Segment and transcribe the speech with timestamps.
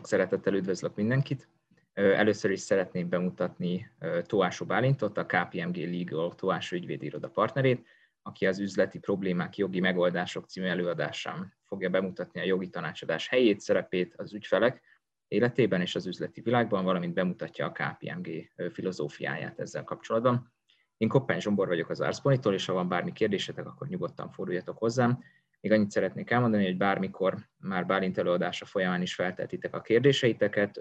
[0.00, 1.48] Sok szeretettel üdvözlök mindenkit.
[1.92, 3.90] Először is szeretném bemutatni
[4.22, 7.86] Tóásó Bálintot, a KPMG Legal Tóásó ügyvédiroda partnerét,
[8.22, 14.14] aki az üzleti problémák jogi megoldások című előadásán fogja bemutatni a jogi tanácsadás helyét, szerepét
[14.16, 14.82] az ügyfelek
[15.28, 20.52] életében és az üzleti világban, valamint bemutatja a KPMG filozófiáját ezzel kapcsolatban.
[20.96, 25.22] Én Koppány Zsombor vagyok az Arszponitól, és ha van bármi kérdésetek, akkor nyugodtan forduljatok hozzám.
[25.60, 30.80] Még annyit szeretnék elmondani, hogy bármikor már Bálint előadása folyamán is felteltitek a kérdéseiteket,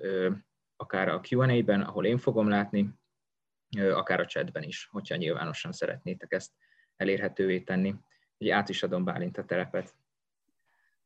[0.76, 2.90] akár a Q&A-ben, ahol én fogom látni,
[3.78, 6.52] akár a chatben is, hogyha nyilvánosan szeretnétek ezt
[6.96, 7.96] elérhetővé tenni.
[8.38, 9.96] Ugye át is adom Bálint a terepet.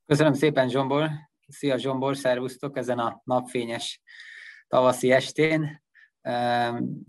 [0.06, 1.10] Köszönöm szépen, Zsombor!
[1.48, 4.02] Szia, Zsombor, szervusztok ezen a napfényes
[4.68, 5.84] tavaszi estén.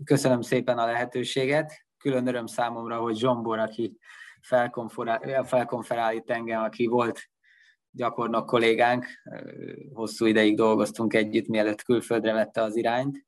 [0.03, 1.85] Köszönöm szépen a lehetőséget.
[1.97, 3.97] Külön öröm számomra, hogy Zsombor, aki
[5.43, 7.29] felkonferál itt engem, aki volt
[7.91, 9.05] gyakornok kollégánk,
[9.93, 13.25] hosszú ideig dolgoztunk együtt, mielőtt külföldre vette az irányt.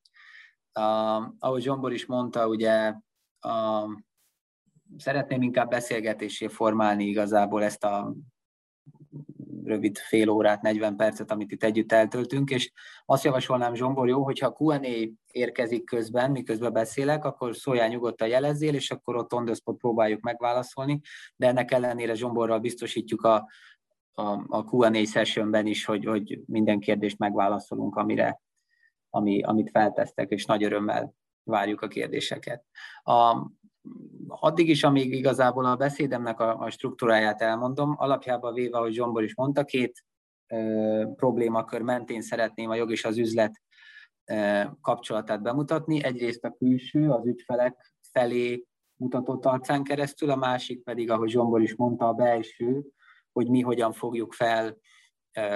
[0.79, 2.93] Uh, ahogy Zsombor is mondta, ugye
[3.41, 3.91] uh,
[4.97, 8.13] szeretném inkább beszélgetésé formálni igazából ezt a
[9.63, 12.71] rövid fél órát, 40 percet, amit itt együtt eltöltünk, és
[13.05, 18.91] azt javasolnám, Zsombor, jó, hogyha Q&A érkezik közben, miközben beszélek, akkor szóljál nyugodtan jelezzél, és
[18.91, 20.99] akkor ott on the spot próbáljuk megválaszolni,
[21.35, 23.47] de ennek ellenére Zsomborral biztosítjuk a,
[24.11, 28.41] a, a Q&A sessionben is, hogy, hogy minden kérdést megválaszolunk, amire,
[29.09, 32.65] ami, amit feltesztek, és nagy örömmel várjuk a kérdéseket.
[33.03, 33.47] A,
[34.27, 39.35] addig is, amíg igazából a beszédemnek a, a struktúráját elmondom, alapjában véve, ahogy Zsombor is
[39.35, 40.05] mondta, két
[40.47, 43.61] ö, problémakör mentén szeretném a jog és az üzlet
[44.25, 46.03] ö, kapcsolatát bemutatni.
[46.03, 51.75] Egyrészt a külső, az ügyfelek felé mutatott arcán keresztül, a másik pedig, ahogy Zsombor is
[51.75, 52.85] mondta, a belső,
[53.31, 54.77] hogy mi hogyan fogjuk fel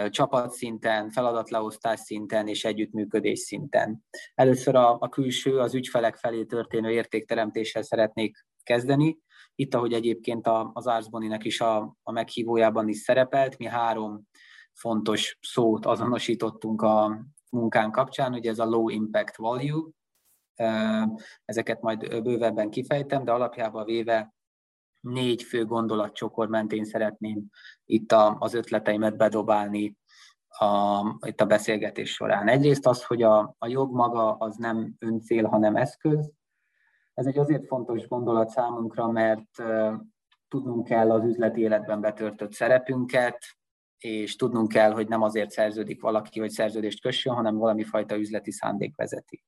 [0.09, 4.05] csapatszinten, feladatleosztás szinten és együttműködés szinten.
[4.35, 9.17] Először a, a külső, az ügyfelek felé történő értékteremtéssel szeretnék kezdeni.
[9.55, 14.27] Itt, ahogy egyébként az Arsboninek is a, a meghívójában is szerepelt, mi három
[14.73, 19.89] fontos szót azonosítottunk a munkán kapcsán, ugye ez a low impact value,
[21.45, 24.33] ezeket majd bővebben kifejtem, de alapjában véve
[25.01, 27.45] négy fő gondolatcsokor mentén szeretném
[27.85, 29.97] itt a, az ötleteimet bedobálni
[30.47, 32.47] a, itt a beszélgetés során.
[32.47, 36.31] Egyrészt az, hogy a, a jog maga az nem öncél, hanem eszköz.
[37.13, 39.63] Ez egy azért fontos gondolat számunkra, mert
[40.47, 43.37] tudnunk kell az üzleti életben betöltött szerepünket,
[43.97, 48.51] és tudnunk kell, hogy nem azért szerződik valaki, hogy szerződést kössön, hanem valami fajta üzleti
[48.51, 49.43] szándék vezeti.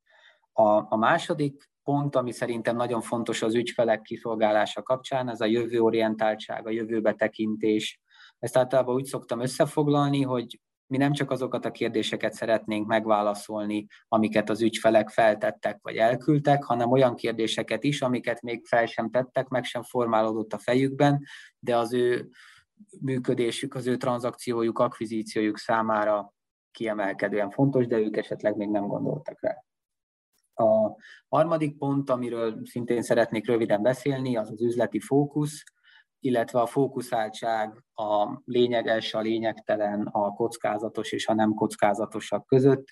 [0.52, 6.68] A, a második pont, ami szerintem nagyon fontos az ügyfelek kiszolgálása kapcsán, ez a jövőorientáltság,
[6.68, 8.02] a jövőbe tekintés.
[8.40, 14.50] Ezt általában úgy szoktam összefoglalni, hogy mi nem csak azokat a kérdéseket szeretnénk megválaszolni, amiket
[14.50, 19.64] az ügyfelek feltettek vagy elküldtek, hanem olyan kérdéseket is, amiket még fel sem tettek, meg
[19.64, 21.24] sem formálódott a fejükben,
[21.60, 22.30] de az ő
[23.02, 26.34] működésük, az ő tranzakciójuk, akvizíciójuk számára
[26.72, 29.64] kiemelkedően fontos, de ők esetleg még nem gondoltak rá.
[30.64, 30.98] A
[31.28, 35.64] harmadik pont, amiről szintén szeretnék röviden beszélni, az az üzleti fókusz,
[36.20, 42.86] illetve a fókuszáltság a lényeges, a lényegtelen, a kockázatos és a nem kockázatosak között,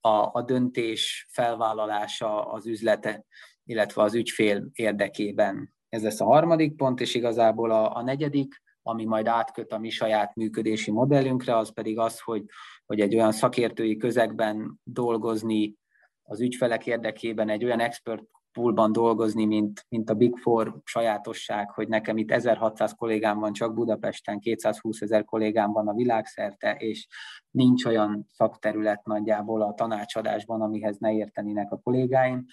[0.00, 3.24] a, a döntés felvállalása az üzlete,
[3.64, 5.74] illetve az ügyfél érdekében.
[5.88, 9.90] Ez lesz a harmadik pont, és igazából a, a negyedik, ami majd átköt a mi
[9.90, 12.44] saját működési modellünkre, az pedig az, hogy,
[12.86, 15.74] hogy egy olyan szakértői közegben dolgozni,
[16.22, 18.22] az ügyfelek érdekében egy olyan expert
[18.52, 23.74] poolban dolgozni, mint, mint a Big Four sajátosság, hogy nekem itt 1600 kollégám van csak
[23.74, 27.06] Budapesten, 220 ezer kollégám van a világszerte, és
[27.50, 32.44] nincs olyan szakterület nagyjából a tanácsadásban, amihez ne értenének a kollégáim.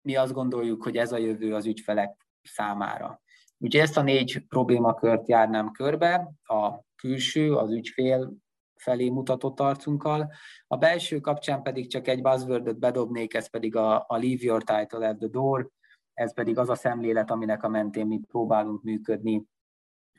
[0.00, 3.22] Mi azt gondoljuk, hogy ez a jövő az ügyfelek számára.
[3.58, 8.32] Ugye ezt a négy problémakört járnám körbe, a külső, az ügyfél
[8.78, 10.32] felé mutatott arcunkkal.
[10.66, 15.08] A belső kapcsán pedig csak egy buzzword bedobnék, ez pedig a, a leave your title
[15.08, 15.70] at the door,
[16.14, 19.44] ez pedig az a szemlélet, aminek a mentén mi próbálunk működni.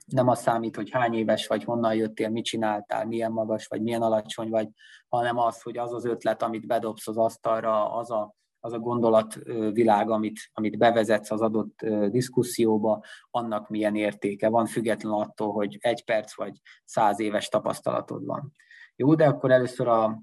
[0.06, 4.02] Nem az számít, hogy hány éves vagy, honnan jöttél, mit csináltál, milyen magas vagy, milyen
[4.02, 4.70] alacsony vagy,
[5.08, 10.10] hanem az, hogy az az ötlet, amit bedobsz az asztalra, az a az a gondolatvilág,
[10.10, 16.36] amit, amit bevezetsz az adott diszkuszióba, annak milyen értéke van, független attól, hogy egy perc
[16.36, 18.54] vagy száz éves tapasztalatod van.
[18.96, 20.22] Jó, de akkor először a,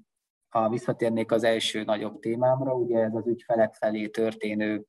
[0.49, 4.85] a visszatérnék az első nagyobb témámra, ugye ez az ügyfelek felé történő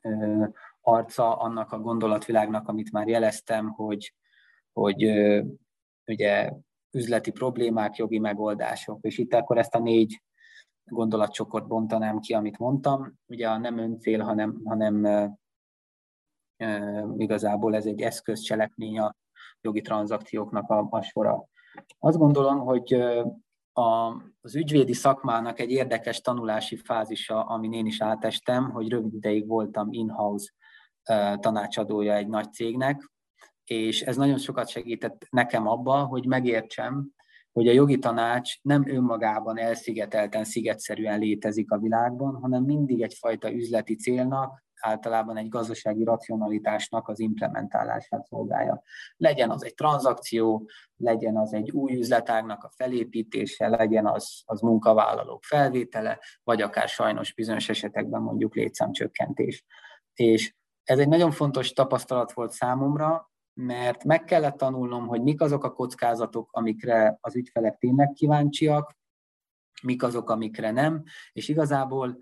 [0.00, 0.44] ö,
[0.80, 4.14] arca annak a gondolatvilágnak, amit már jeleztem, hogy,
[4.72, 5.42] hogy ö,
[6.06, 6.52] ugye
[6.90, 8.98] üzleti problémák, jogi megoldások.
[9.00, 10.22] És itt akkor ezt a négy
[10.90, 13.18] gondolatcsokort bontanám ki, amit mondtam.
[13.26, 15.06] Ugye a nem öncél, hanem, hanem
[17.16, 19.16] igazából ez egy eszközcselekmény a
[19.60, 21.44] jogi tranzakcióknak a, a sora.
[21.98, 22.92] Azt gondolom, hogy
[23.72, 29.46] a, az ügyvédi szakmának egy érdekes tanulási fázisa, amin én is átestem, hogy rövid ideig
[29.46, 30.52] voltam in-house
[31.40, 33.10] tanácsadója egy nagy cégnek,
[33.64, 37.10] és ez nagyon sokat segített nekem abba, hogy megértsem,
[37.56, 43.94] hogy a jogi tanács nem önmagában elszigetelten, szigetszerűen létezik a világban, hanem mindig egyfajta üzleti
[43.94, 48.82] célnak, általában egy gazdasági racionalitásnak az implementálását szolgálja.
[49.16, 55.44] Legyen az egy tranzakció, legyen az egy új üzletágnak a felépítése, legyen az, az munkavállalók
[55.44, 59.64] felvétele, vagy akár sajnos bizonyos esetekben mondjuk létszámcsökkentés.
[60.14, 65.64] És ez egy nagyon fontos tapasztalat volt számomra, mert meg kellett tanulnom, hogy mik azok
[65.64, 68.96] a kockázatok, amikre az ügyfelek tényleg kíváncsiak,
[69.82, 72.18] mik azok, amikre nem, és igazából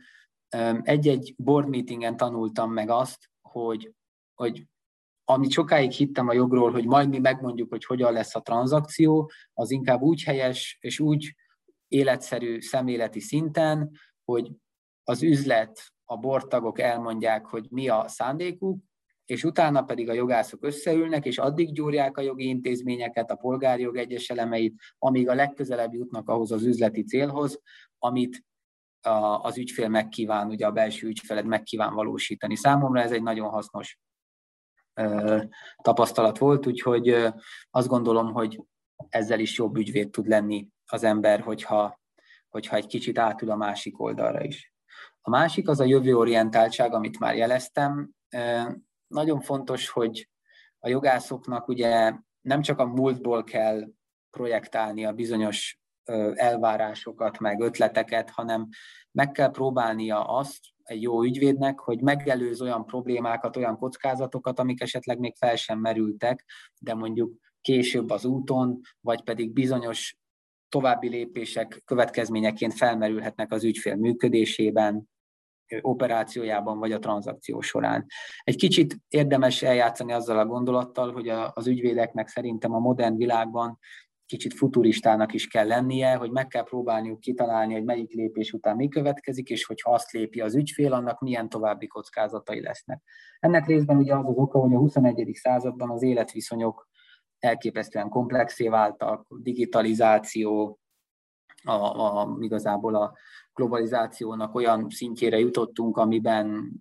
[0.83, 3.93] egy-egy board meetingen tanultam meg azt, hogy,
[4.35, 4.67] hogy
[5.25, 9.71] amit sokáig hittem a jogról, hogy majd mi megmondjuk, hogy hogyan lesz a tranzakció, az
[9.71, 11.35] inkább úgy helyes és úgy
[11.89, 13.91] életszerű személeti szinten,
[14.25, 14.51] hogy
[15.05, 18.79] az üzlet, a bortagok elmondják, hogy mi a szándékuk,
[19.25, 23.97] és utána pedig a jogászok összeülnek, és addig gyúrják a jogi intézményeket, a polgári jog
[23.97, 27.61] egyes elemeit, amíg a legközelebb jutnak ahhoz az üzleti célhoz,
[27.99, 28.45] amit
[29.43, 32.57] az ügyfél megkíván, ugye a belső ügyfeled megkíván valósítani.
[32.57, 33.99] Számomra ez egy nagyon hasznos
[35.83, 37.09] tapasztalat volt, úgyhogy
[37.71, 38.61] azt gondolom, hogy
[39.09, 42.01] ezzel is jobb ügyvéd tud lenni az ember, hogyha,
[42.49, 44.73] hogyha egy kicsit átül a másik oldalra is.
[45.21, 48.11] A másik az a jövőorientáltság, amit már jeleztem.
[49.15, 50.29] Nagyon fontos, hogy
[50.79, 53.89] a jogászoknak ugye nem csak a múltból kell
[54.31, 55.79] projektálni a bizonyos
[56.35, 58.69] elvárásokat, meg ötleteket, hanem
[59.11, 65.19] meg kell próbálnia azt egy jó ügyvédnek, hogy megelőz olyan problémákat, olyan kockázatokat, amik esetleg
[65.19, 66.45] még fel sem merültek,
[66.81, 70.17] de mondjuk később az úton, vagy pedig bizonyos
[70.69, 75.09] további lépések következményeként felmerülhetnek az ügyfél működésében,
[75.81, 78.07] operációjában vagy a tranzakció során.
[78.43, 83.79] Egy kicsit érdemes eljátszani azzal a gondolattal, hogy az ügyvédeknek szerintem a modern világban
[84.27, 88.89] kicsit futuristának is kell lennie, hogy meg kell próbálniuk kitalálni, hogy melyik lépés után mi
[88.89, 93.03] következik, és hogyha azt lépi az ügyfél, annak milyen további kockázatai lesznek.
[93.41, 95.31] Ennek részben ugye az az oka, hogy a 21.
[95.33, 96.89] században az életviszonyok
[97.39, 100.79] elképesztően komplexé váltak, digitalizáció,
[101.63, 103.13] a, a, igazából a
[103.55, 106.73] globalizációnak olyan szintjére jutottunk, amiben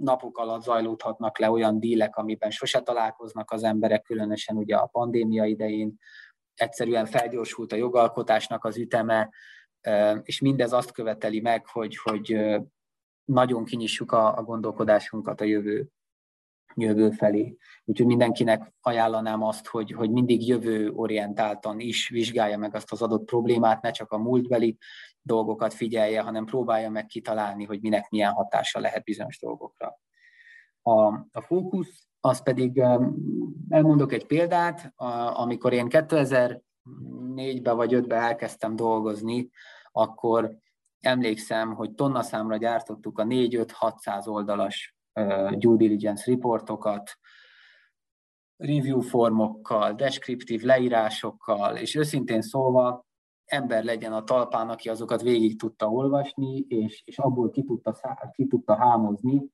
[0.00, 5.44] napok alatt zajlódhatnak le olyan dílek, amiben sose találkoznak az emberek, különösen ugye a pandémia
[5.44, 5.96] idején,
[6.54, 9.30] egyszerűen felgyorsult a jogalkotásnak az üteme,
[10.22, 12.56] és mindez azt követeli meg, hogy, hogy
[13.24, 15.88] nagyon kinyissuk a, a gondolkodásunkat a jövő,
[16.74, 17.56] jövő felé.
[17.84, 23.24] Úgyhogy mindenkinek ajánlanám azt, hogy, hogy mindig jövő orientáltan is vizsgálja meg azt az adott
[23.24, 24.78] problémát, ne csak a múltbeli
[25.22, 29.98] dolgokat figyelje, hanem próbálja meg kitalálni, hogy minek milyen hatása lehet bizonyos dolgokra.
[30.82, 32.82] A, a fókusz az pedig
[33.68, 34.92] elmondok egy példát,
[35.32, 39.50] amikor én 2004-ben vagy 5-ben elkezdtem dolgozni,
[39.92, 40.56] akkor
[41.00, 44.96] emlékszem, hogy tonna számra gyártottuk a 4-5-600 oldalas
[45.50, 47.18] due diligence riportokat,
[48.56, 53.06] review formokkal, descriptív leírásokkal, és őszintén szólva
[53.48, 57.96] ember legyen a talpán, aki azokat végig tudta olvasni, és, és abból ki tudta,
[58.32, 59.50] ki tudta hámozni,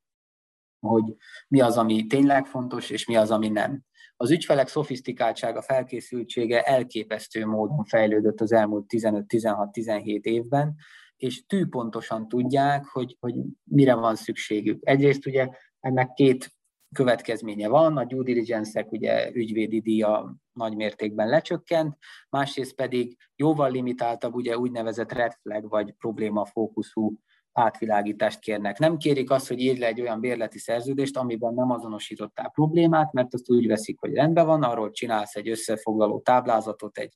[0.80, 1.16] hogy
[1.48, 3.82] mi az, ami tényleg fontos, és mi az, ami nem.
[4.16, 10.74] Az ügyfelek szofisztikáltsága, felkészültsége elképesztő módon fejlődött az elmúlt 15-16-17 évben,
[11.16, 13.34] és tűpontosan tudják, hogy, hogy
[13.64, 14.88] mire van szükségük.
[14.88, 15.48] Egyrészt ugye
[15.80, 16.52] ennek két
[16.94, 21.96] következménye van, a due diligence ugye ügyvédi díja nagy mértékben lecsökkent,
[22.28, 27.18] másrészt pedig jóval limitáltabb ugye úgynevezett red flag vagy probléma fókuszú
[27.52, 28.78] átvilágítást kérnek.
[28.78, 33.34] Nem kérik azt, hogy írj le egy olyan bérleti szerződést, amiben nem azonosítottál problémát, mert
[33.34, 37.14] azt úgy veszik, hogy rendben van, arról csinálsz egy összefoglaló táblázatot, egy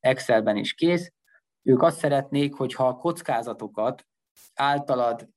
[0.00, 1.12] Excelben is kész.
[1.62, 4.06] Ők azt szeretnék, hogyha a kockázatokat
[4.54, 5.28] általad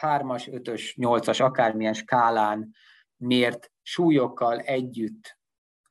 [0.00, 2.70] 3-as, 5-ös, 8-as, akármilyen skálán
[3.22, 5.38] mért súlyokkal együtt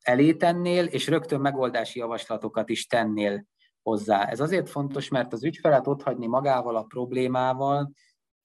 [0.02, 3.46] elétennél, és rögtön megoldási javaslatokat is tennél
[3.82, 4.26] hozzá.
[4.26, 7.92] Ez azért fontos, mert az ügyfelet ott hagyni magával a problémával,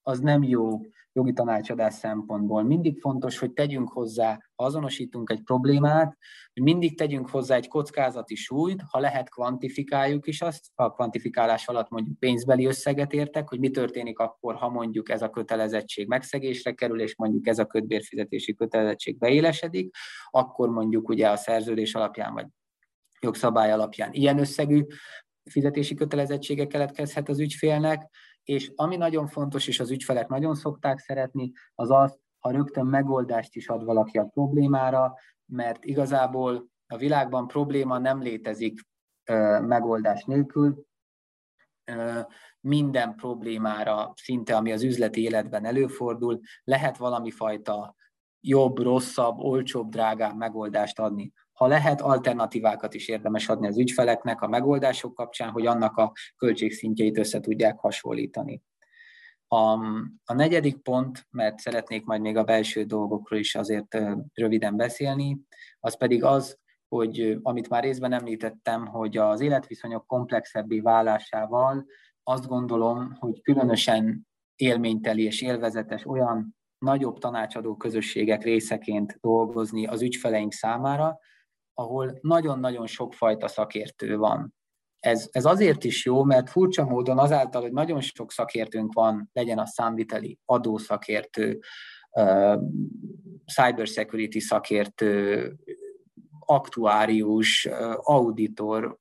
[0.09, 0.81] az nem jó
[1.13, 2.63] jogi tanácsadás szempontból.
[2.63, 6.17] Mindig fontos, hogy tegyünk hozzá, ha azonosítunk egy problémát,
[6.53, 11.89] hogy mindig tegyünk hozzá egy kockázati súlyt, ha lehet kvantifikáljuk is azt, a kvantifikálás alatt
[11.89, 17.01] mondjuk pénzbeli összeget értek, hogy mi történik akkor, ha mondjuk ez a kötelezettség megszegésre kerül,
[17.01, 19.97] és mondjuk ez a kötbérfizetési kötelezettség beélesedik,
[20.31, 22.47] akkor mondjuk ugye a szerződés alapján vagy
[23.21, 24.87] jogszabály alapján ilyen összegű
[25.51, 28.11] fizetési kötelezettsége keletkezhet az ügyfélnek,
[28.47, 33.55] és ami nagyon fontos, és az ügyfelek nagyon szokták szeretni, az az, ha rögtön megoldást
[33.55, 35.15] is ad valaki a problémára,
[35.47, 38.81] mert igazából a világban probléma nem létezik
[39.61, 40.85] megoldás nélkül.
[42.61, 47.95] Minden problémára, szinte ami az üzleti életben előfordul, lehet valami fajta
[48.41, 54.49] jobb, rosszabb, olcsóbb, drágább megoldást adni ha lehet, alternatívákat is érdemes adni az ügyfeleknek a
[54.49, 58.63] megoldások kapcsán, hogy annak a költségszintjeit össze tudják hasonlítani.
[59.49, 59.73] A,
[60.25, 63.99] a negyedik pont, mert szeretnék majd még a belső dolgokról is azért
[64.35, 65.41] röviden beszélni,
[65.81, 66.59] az pedig az,
[66.89, 71.87] hogy amit már részben említettem, hogy az életviszonyok komplexebbé válásával
[72.23, 80.53] azt gondolom, hogy különösen élményteli és élvezetes olyan nagyobb tanácsadó közösségek részeként dolgozni az ügyfeleink
[80.53, 81.19] számára,
[81.79, 84.55] ahol nagyon-nagyon sokfajta szakértő van.
[85.01, 89.59] Ez, ez azért is jó, mert furcsa módon azáltal, hogy nagyon sok szakértőnk van, legyen
[89.59, 91.61] a számviteli adószakértő,
[93.55, 95.53] cybersecurity szakértő,
[96.41, 98.99] aktuárius, auditor,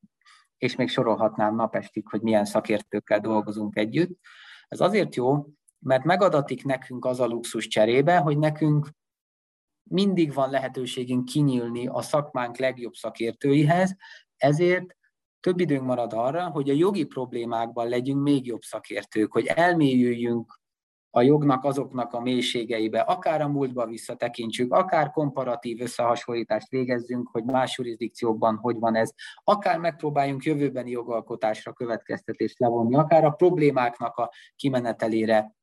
[0.57, 4.19] és még sorolhatnám napestig, hogy milyen szakértőkkel dolgozunk együtt.
[4.67, 5.45] Ez azért jó,
[5.79, 8.89] mert megadatik nekünk az a luxus cserébe, hogy nekünk
[9.89, 13.95] mindig van lehetőségünk kinyílni a szakmánk legjobb szakértőihez,
[14.37, 14.85] ezért
[15.39, 20.59] több időnk marad arra, hogy a jogi problémákban legyünk még jobb szakértők, hogy elmélyüljünk
[21.15, 27.77] a jognak azoknak a mélységeibe, akár a múltba visszatekintsük, akár komparatív összehasonlítást végezzünk, hogy más
[27.77, 29.11] jurisdikciókban hogy van ez,
[29.43, 35.55] akár megpróbáljunk jövőbeni jogalkotásra következtetést levonni, akár a problémáknak a kimenetelére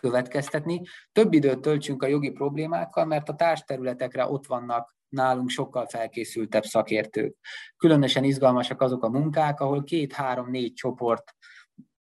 [0.00, 0.82] következtetni.
[1.12, 7.36] Több időt töltsünk a jogi problémákkal, mert a társterületekre ott vannak nálunk sokkal felkészültebb szakértők.
[7.76, 11.34] Különösen izgalmasak azok a munkák, ahol két-három-négy csoport,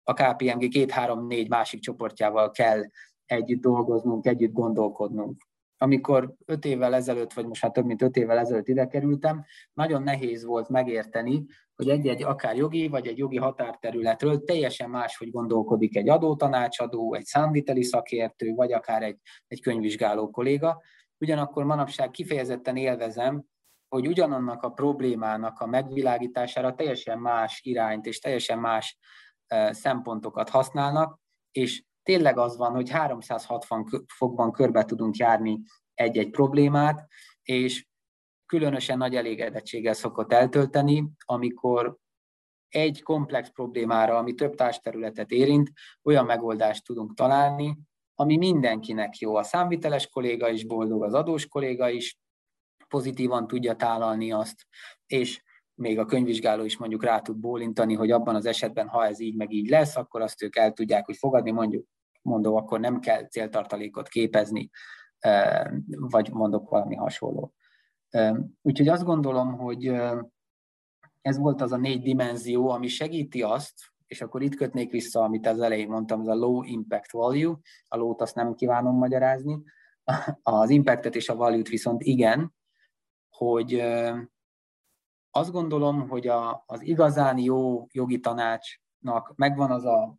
[0.03, 2.85] a KPMG két-három-négy másik csoportjával kell
[3.25, 5.48] együtt dolgoznunk, együtt gondolkodnunk.
[5.81, 10.03] Amikor öt évvel ezelőtt, vagy most már több mint öt évvel ezelőtt ide kerültem, nagyon
[10.03, 16.09] nehéz volt megérteni, hogy egy-egy akár jogi vagy egy jogi határterületről teljesen máshogy gondolkodik egy
[16.09, 20.83] adótanácsadó, egy számviteli szakértő, vagy akár egy, egy könyvvizsgáló kolléga.
[21.19, 23.45] Ugyanakkor manapság kifejezetten élvezem,
[23.89, 28.99] hogy ugyanannak a problémának a megvilágítására teljesen más irányt és teljesen más
[29.71, 31.21] szempontokat használnak,
[31.53, 35.61] és tényleg az van, hogy 360 fokban körbe tudunk járni
[35.95, 37.07] egy-egy problémát,
[37.43, 37.87] és
[38.47, 41.97] különösen nagy elégedettséggel szokott eltölteni, amikor
[42.69, 45.71] egy komplex problémára, ami több társterületet érint,
[46.03, 47.79] olyan megoldást tudunk találni,
[48.15, 49.35] ami mindenkinek jó.
[49.35, 52.19] A számviteles kolléga is boldog, az adós kolléga is
[52.89, 54.67] pozitívan tudja tálalni azt,
[55.07, 55.43] és
[55.75, 59.37] még a könyvvizsgáló is mondjuk rá tud bólintani, hogy abban az esetben, ha ez így
[59.37, 61.87] meg így lesz, akkor azt ők el tudják hogy fogadni, mondjuk
[62.29, 64.71] mondom, akkor nem kell céltartalékot képezni,
[65.89, 67.55] vagy mondok valami hasonló.
[68.63, 69.87] Úgyhogy azt gondolom, hogy
[71.21, 73.75] ez volt az a négy dimenzió, ami segíti azt,
[74.07, 77.57] és akkor itt kötnék vissza, amit az elején mondtam, ez a low impact value,
[77.89, 79.63] a low azt nem kívánom magyarázni,
[80.43, 82.55] az impactet és a value-t viszont igen,
[83.29, 83.83] hogy
[85.31, 90.17] azt gondolom, hogy a, az igazán jó jogi tanácsnak megvan az a,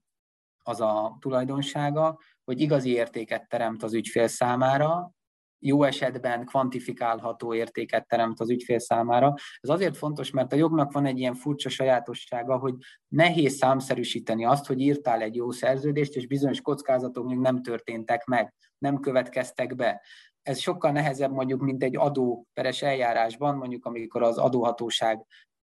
[0.64, 5.14] az a tulajdonsága, hogy igazi értéket teremt az ügyfél számára,
[5.62, 9.34] jó esetben kvantifikálható értéket teremt az ügyfél számára.
[9.60, 12.74] Ez azért fontos, mert a jognak van egy ilyen furcsa sajátossága, hogy
[13.08, 18.54] nehéz számszerűsíteni azt, hogy írtál egy jó szerződést, és bizonyos kockázatok még nem történtek meg,
[18.78, 20.02] nem következtek be.
[20.42, 25.26] Ez sokkal nehezebb mondjuk, mint egy adóperes eljárásban, mondjuk amikor az adóhatóság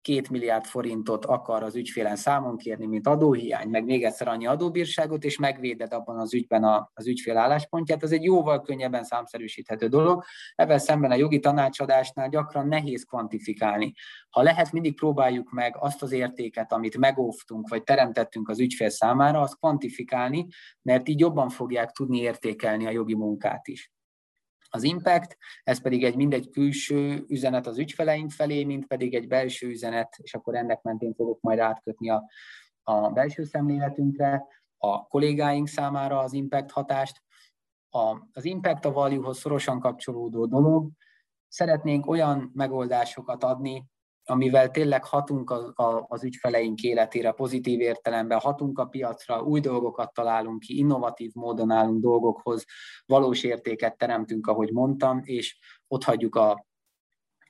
[0.03, 5.25] két milliárd forintot akar az ügyfélen számon kérni, mint adóhiány, meg még egyszer annyi adóbírságot,
[5.25, 10.25] és megvéded abban az ügyben a, az ügyfél álláspontját, ez egy jóval könnyebben számszerűsíthető dolog.
[10.55, 13.93] Ebben szemben a jogi tanácsadásnál gyakran nehéz kvantifikálni.
[14.31, 19.41] Ha lehet, mindig próbáljuk meg azt az értéket, amit megóvtunk, vagy teremtettünk az ügyfél számára,
[19.41, 20.47] azt kvantifikálni,
[20.83, 23.93] mert így jobban fogják tudni értékelni a jogi munkát is
[24.75, 29.69] az impact, ez pedig egy mindegy külső üzenet az ügyfeleink felé, mint pedig egy belső
[29.69, 32.25] üzenet, és akkor ennek mentén fogok majd átkötni a,
[32.83, 34.47] a belső szemléletünkre.
[34.77, 37.23] a kollégáink számára az impact hatást.
[37.89, 40.91] A, az impact a value-hoz szorosan kapcsolódó dolog.
[41.49, 43.87] Szeretnénk olyan megoldásokat adni,
[44.33, 50.13] amivel tényleg hatunk a, a, az ügyfeleink életére pozitív értelemben, hatunk a piacra, új dolgokat
[50.13, 52.65] találunk ki, innovatív módon állunk dolgokhoz,
[53.07, 55.59] valós értéket teremtünk, ahogy mondtam, és
[55.89, 56.67] ott hagyjuk a,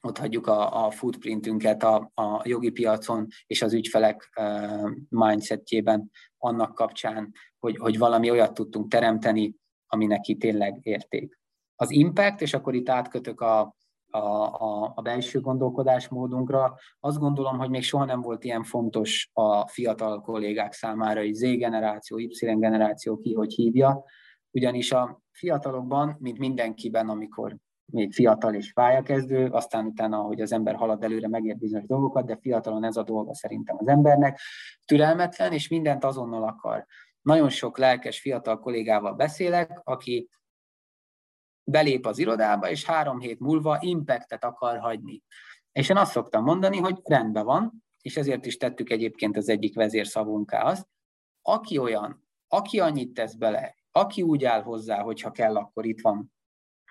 [0.01, 6.75] ott hagyjuk a, a footprintünket a, a jogi piacon és az ügyfelek uh, mindsetjében annak
[6.75, 9.55] kapcsán, hogy, hogy valami olyat tudtunk teremteni,
[9.87, 11.39] ami neki tényleg érték.
[11.77, 13.77] Az impact, és akkor itt átkötök a,
[14.13, 16.75] a, a, a belső gondolkodásmódunkra.
[17.01, 21.41] Azt gondolom, hogy még soha nem volt ilyen fontos a fiatal kollégák számára, hogy Z
[21.41, 24.05] generáció, Y generáció, ki hogy hívja,
[24.51, 27.57] ugyanis a fiatalokban, mint mindenkiben, amikor
[27.93, 32.39] még fiatal és pályakezdő, aztán utána, hogy az ember halad előre, megért bizonyos dolgokat, de
[32.41, 34.41] fiatalon ez a dolga szerintem az embernek.
[34.85, 36.87] Türelmetlen, és mindent azonnal akar.
[37.23, 40.29] Nagyon sok lelkes fiatal kollégával beszélek, aki
[41.65, 45.23] belép az irodába, és három hét múlva impactet akar hagyni.
[45.73, 49.75] És én azt szoktam mondani, hogy rendben van, és ezért is tettük egyébként az egyik
[49.75, 50.89] vezérszavunká azt,
[51.43, 56.33] aki olyan, aki annyit tesz bele, aki úgy áll hozzá, hogyha kell, akkor itt van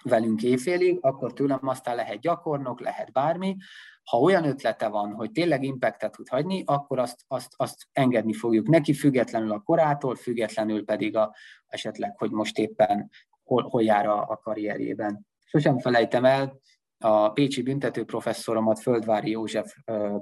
[0.03, 3.55] velünk éjfélig, akkor tőlem aztán lehet gyakornok, lehet bármi.
[4.03, 8.67] Ha olyan ötlete van, hogy tényleg impactet tud hagyni, akkor azt, azt, azt engedni fogjuk
[8.67, 11.35] neki, függetlenül a korától, függetlenül pedig a,
[11.67, 13.09] esetleg, hogy most éppen
[13.51, 15.27] hol, hol jár a, a karrierjében.
[15.43, 16.59] Sosem felejtem el
[16.97, 19.73] a Pécsi büntető professzoromat, Földvári József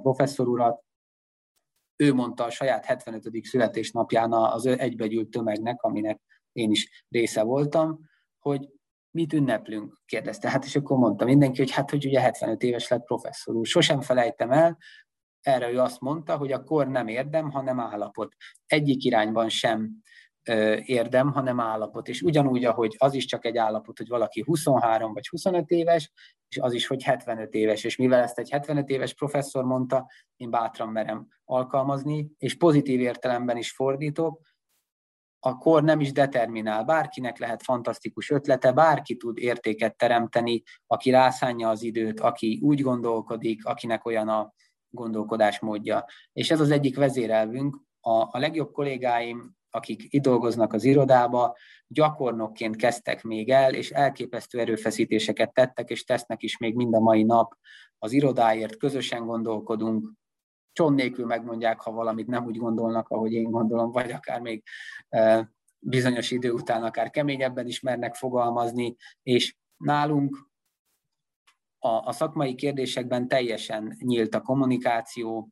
[0.02, 0.84] professzor urat,
[1.96, 3.44] ő mondta a saját 75.
[3.44, 6.22] születésnapján az egybegyűlt tömegnek, aminek
[6.52, 8.00] én is része voltam,
[8.40, 8.70] hogy
[9.12, 10.50] mit ünneplünk, kérdezte.
[10.50, 13.66] Hát és akkor mondta mindenki, hogy hát, hogy ugye 75 éves lett professzor úr.
[13.66, 14.78] Sosem felejtem el,
[15.42, 18.36] erre ő azt mondta, hogy a kor nem érdem, hanem állapot.
[18.66, 20.02] Egyik irányban sem
[20.86, 22.08] érdem, hanem állapot.
[22.08, 26.12] És ugyanúgy, ahogy az is csak egy állapot, hogy valaki 23 vagy 25 éves,
[26.50, 27.84] és az is, hogy 75 éves.
[27.84, 33.58] És mivel ezt egy 75 éves professzor mondta, én bátran merem alkalmazni, és pozitív értelemben
[33.58, 34.42] is fordítok,
[35.40, 36.84] a kor nem is determinál.
[36.84, 43.66] Bárkinek lehet fantasztikus ötlete, bárki tud értéket teremteni, aki rászánja az időt, aki úgy gondolkodik,
[43.66, 44.54] akinek olyan a
[44.90, 46.06] gondolkodásmódja.
[46.34, 47.78] És ez az egyik vezérelvünk.
[48.02, 55.54] A, legjobb kollégáim akik itt dolgoznak az irodába, gyakornokként kezdtek még el, és elképesztő erőfeszítéseket
[55.54, 57.58] tettek, és tesznek is még mind a mai nap
[57.98, 60.12] az irodáért, közösen gondolkodunk,
[60.74, 64.64] cson nélkül megmondják, ha valamit nem úgy gondolnak, ahogy én gondolom, vagy akár még
[65.10, 70.50] e, bizonyos idő után akár keményebben is mernek fogalmazni, és nálunk
[71.80, 75.50] a, a szakmai kérdésekben teljesen nyílt a kommunikáció,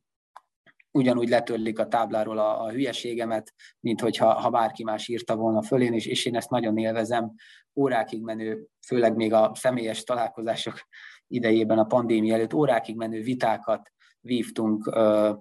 [0.90, 5.92] ugyanúgy letörlik a tábláról a, a hülyeségemet, mint hogyha ha bárki más írta volna fölén,
[5.92, 7.32] és, és én ezt nagyon élvezem,
[7.74, 10.80] órákig menő, főleg még a személyes találkozások
[11.26, 15.32] idejében, a pandémia előtt órákig menő vitákat vívtunk ö,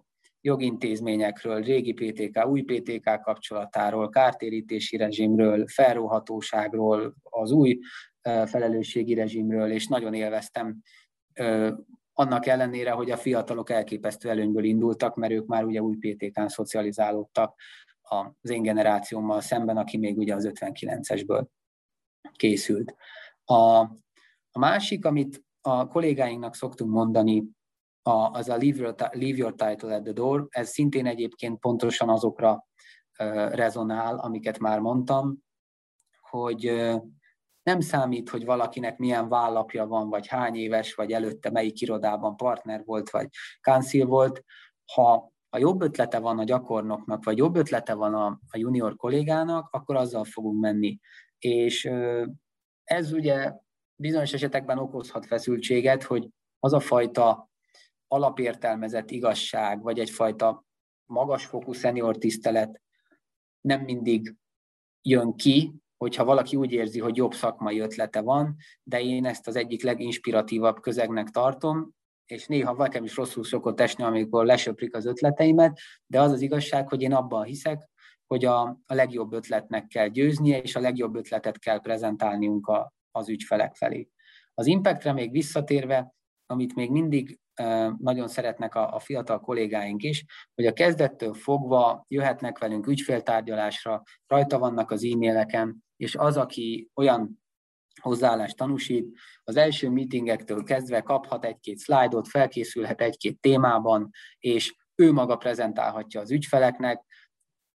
[0.42, 7.80] jogintézményekről, régi PTK, új PTK kapcsolatáról, kártérítési rezsimről, felróhatóságról, az új
[8.46, 10.82] felelősségi rezsimről, és nagyon élveztem
[12.20, 17.56] annak ellenére, hogy a fiatalok elképesztő előnyből indultak, mert ők már ugye új PTK-n szocializálódtak
[18.02, 21.46] az én generációmmal szemben, aki még ugye az 59-esből
[22.36, 22.96] készült.
[23.44, 23.80] A,
[24.52, 27.44] a másik, amit a kollégáinknak szoktunk mondani,
[28.02, 32.10] a, az a leave your, leave your title at the door, ez szintén egyébként pontosan
[32.10, 32.68] azokra
[33.20, 35.38] uh, rezonál, amiket már mondtam,
[36.30, 37.02] hogy uh,
[37.68, 42.84] nem számít, hogy valakinek milyen vállapja van, vagy hány éves, vagy előtte melyik irodában partner
[42.86, 43.28] volt, vagy
[43.62, 44.44] council volt.
[44.94, 49.68] Ha a jobb ötlete van a gyakornoknak, vagy jobb ötlete van a, a junior kollégának,
[49.72, 51.00] akkor azzal fogunk menni.
[51.38, 51.90] És
[52.84, 53.54] ez ugye
[53.96, 57.50] bizonyos esetekben okozhat feszültséget, hogy az a fajta
[58.08, 60.66] alapértelmezett igazság, vagy egyfajta
[61.06, 62.82] magasfokú szenior tisztelet
[63.62, 64.36] nem mindig
[65.02, 69.56] jön ki, hogyha valaki úgy érzi, hogy jobb szakmai ötlete van, de én ezt az
[69.56, 75.80] egyik leginspiratívabb közegnek tartom, és néha nekem is rosszul szokott esni, amikor lesöprik az ötleteimet,
[76.06, 77.90] de az az igazság, hogy én abban hiszek,
[78.28, 83.30] hogy a, a legjobb ötletnek kell győznie, és a legjobb ötletet kell prezentálniunk a, az
[83.30, 84.10] ügyfelek felé.
[84.54, 86.16] Az impactre még visszatérve,
[86.48, 87.40] amit még mindig
[87.98, 94.92] nagyon szeretnek a, fiatal kollégáink is, hogy a kezdettől fogva jöhetnek velünk ügyféltárgyalásra, rajta vannak
[94.92, 97.44] az e-maileken, és az, aki olyan
[98.02, 105.36] hozzáállást tanúsít, az első meetingektől kezdve kaphat egy-két szlájdot, felkészülhet egy-két témában, és ő maga
[105.36, 107.06] prezentálhatja az ügyfeleknek,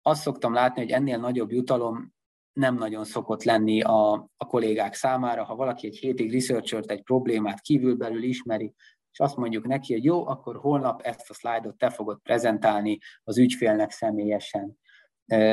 [0.02, 2.11] azt szoktam látni, hogy ennél nagyobb jutalom
[2.52, 5.44] nem nagyon szokott lenni a, a kollégák számára.
[5.44, 8.74] Ha valaki egy hétig researchert egy problémát kívülbelül ismeri,
[9.12, 13.38] és azt mondjuk neki, hogy jó, akkor holnap ezt a szlájdot te fogod prezentálni az
[13.38, 14.78] ügyfélnek személyesen.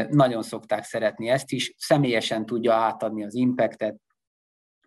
[0.09, 3.99] Nagyon szokták szeretni ezt is, személyesen tudja átadni az impactet,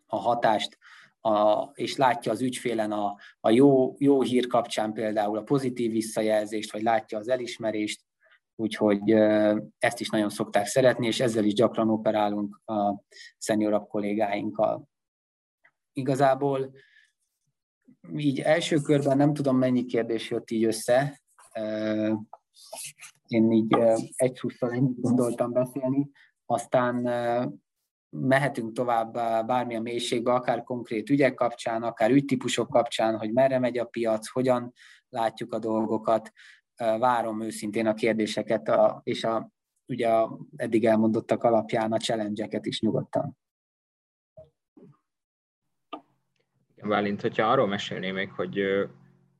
[0.07, 0.79] a hatást,
[1.21, 6.73] a, és látja az ügyfélen a, a jó, jó hír kapcsán például a pozitív visszajelzést,
[6.73, 8.01] vagy látja az elismerést,
[8.57, 9.11] úgyhogy
[9.79, 13.03] ezt is nagyon szokták szeretni, és ezzel is gyakran operálunk a
[13.39, 14.89] szeniorabb kollégáinkkal.
[15.93, 16.75] Igazából
[18.17, 21.21] így első körben nem tudom, mennyi kérdés jött így össze.
[23.27, 23.77] Én így
[24.17, 26.11] egy szusszal ennyit gondoltam beszélni,
[26.47, 26.95] aztán
[28.17, 29.13] mehetünk tovább
[29.47, 34.73] bármilyen mélységbe, akár konkrét ügyek kapcsán, akár ügytípusok kapcsán, hogy merre megy a piac, hogyan
[35.09, 36.33] látjuk a dolgokat.
[36.99, 39.51] Várom őszintén a kérdéseket, a, és a,
[39.87, 43.37] ugye a eddig elmondottak alapján a challenge is nyugodtan.
[46.77, 48.61] Válint, hogyha arról mesélné még, hogy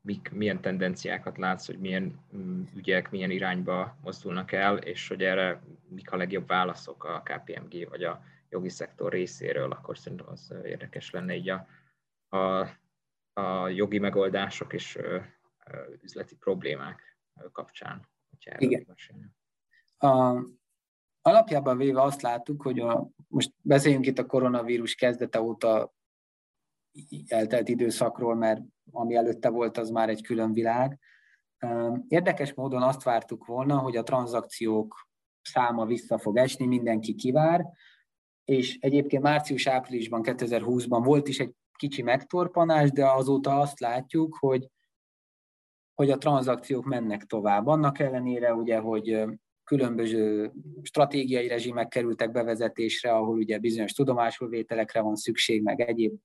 [0.01, 5.63] mik, milyen tendenciákat látsz, hogy milyen mm, ügyek, milyen irányba mozdulnak el, és hogy erre
[5.89, 11.11] mik a legjobb válaszok a KPMG vagy a jogi szektor részéről, akkor szerintem az érdekes
[11.11, 11.67] lenne így a,
[12.37, 12.69] a,
[13.41, 14.99] a jogi megoldások és
[16.03, 17.12] üzleti problémák
[17.53, 18.97] kapcsán, hogyha Igen.
[19.97, 20.43] A,
[21.23, 25.95] alapjában véve azt láttuk, hogy a, most beszéljünk itt a koronavírus kezdete óta
[27.27, 30.99] eltelt időszakról, mert ami előtte volt, az már egy külön világ.
[32.09, 35.09] Érdekes módon azt vártuk volna, hogy a tranzakciók
[35.43, 37.67] száma vissza fog esni, mindenki kivár,
[38.45, 44.69] és egyébként március-áprilisban 2020-ban volt is egy kicsi megtorpanás, de azóta azt látjuk, hogy,
[46.03, 47.67] hogy a tranzakciók mennek tovább.
[47.67, 49.25] Annak ellenére, ugye, hogy
[49.65, 56.19] különböző stratégiai rezsimek kerültek bevezetésre, ahol ugye bizonyos tudomásul vételekre van szükség, meg egyéb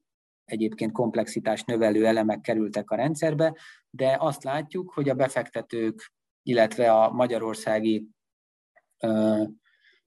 [0.46, 3.56] egyébként komplexitás növelő elemek kerültek a rendszerbe,
[3.90, 6.14] de azt látjuk, hogy a befektetők,
[6.44, 8.08] illetve a magyarországi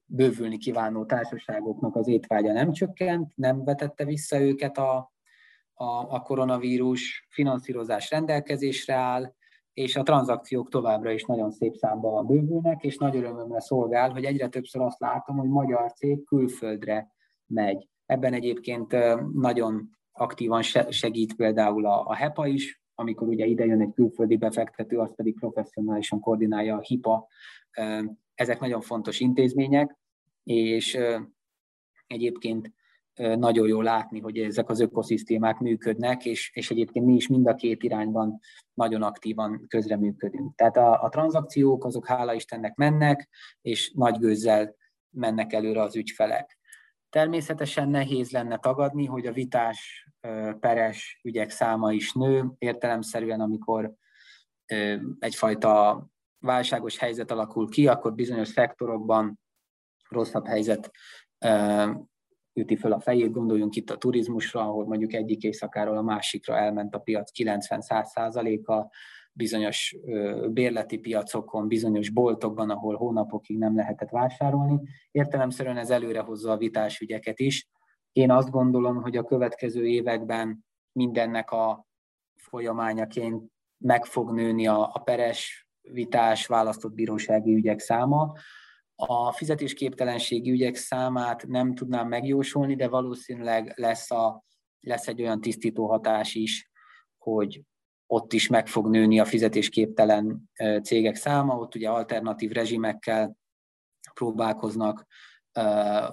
[0.04, 5.12] bővülni kívánó társaságoknak az étvágya nem csökkent, nem vetette vissza őket a,
[5.74, 9.38] a, a koronavírus, finanszírozás rendelkezésre áll,
[9.80, 14.48] és a tranzakciók továbbra is nagyon szép számban bővülnek, és nagy örömömre szolgál, hogy egyre
[14.48, 17.14] többször azt látom, hogy magyar cég külföldre
[17.46, 17.88] megy.
[18.06, 18.96] Ebben egyébként
[19.34, 25.14] nagyon aktívan segít például a, HEPA is, amikor ugye ide jön egy külföldi befektető, az
[25.14, 27.26] pedig professzionálisan koordinálja a HIPA.
[28.34, 29.96] Ezek nagyon fontos intézmények,
[30.44, 30.98] és
[32.06, 32.72] egyébként
[33.20, 37.54] nagyon jó látni, hogy ezek az ökoszisztémák működnek, és, és egyébként mi is mind a
[37.54, 38.38] két irányban
[38.74, 40.54] nagyon aktívan közreműködünk.
[40.54, 43.28] Tehát a, a tranzakciók azok hála Istennek mennek,
[43.60, 44.74] és nagy gőzzel
[45.10, 46.58] mennek előre az ügyfelek.
[47.08, 50.08] Természetesen nehéz lenne tagadni, hogy a vitás
[50.60, 53.92] peres ügyek száma is nő, értelemszerűen, amikor
[55.18, 56.06] egyfajta
[56.38, 59.40] válságos helyzet alakul ki, akkor bizonyos szektorokban
[60.08, 60.90] rosszabb helyzet
[62.60, 66.94] üti föl a fejét, gondoljunk itt a turizmusra, ahol mondjuk egyik éjszakáról a másikra elment
[66.94, 68.90] a piac 90-100 százaléka,
[69.32, 69.96] bizonyos
[70.50, 74.80] bérleti piacokon, bizonyos boltokban, ahol hónapokig nem lehetett vásárolni.
[75.10, 77.68] Értelemszerűen ez előrehozza a vitásügyeket is.
[78.12, 81.86] Én azt gondolom, hogy a következő években mindennek a
[82.36, 88.32] folyamányaként meg fog nőni a, a peres vitás választott bírósági ügyek száma.
[89.06, 94.44] A fizetésképtelenségi ügyek számát nem tudnám megjósolni, de valószínűleg lesz, a,
[94.80, 96.70] lesz egy olyan tisztító hatás is,
[97.18, 97.62] hogy
[98.06, 100.50] ott is meg fog nőni a fizetésképtelen
[100.82, 103.36] cégek száma, ott ugye alternatív rezsimekkel
[104.14, 105.06] próbálkoznak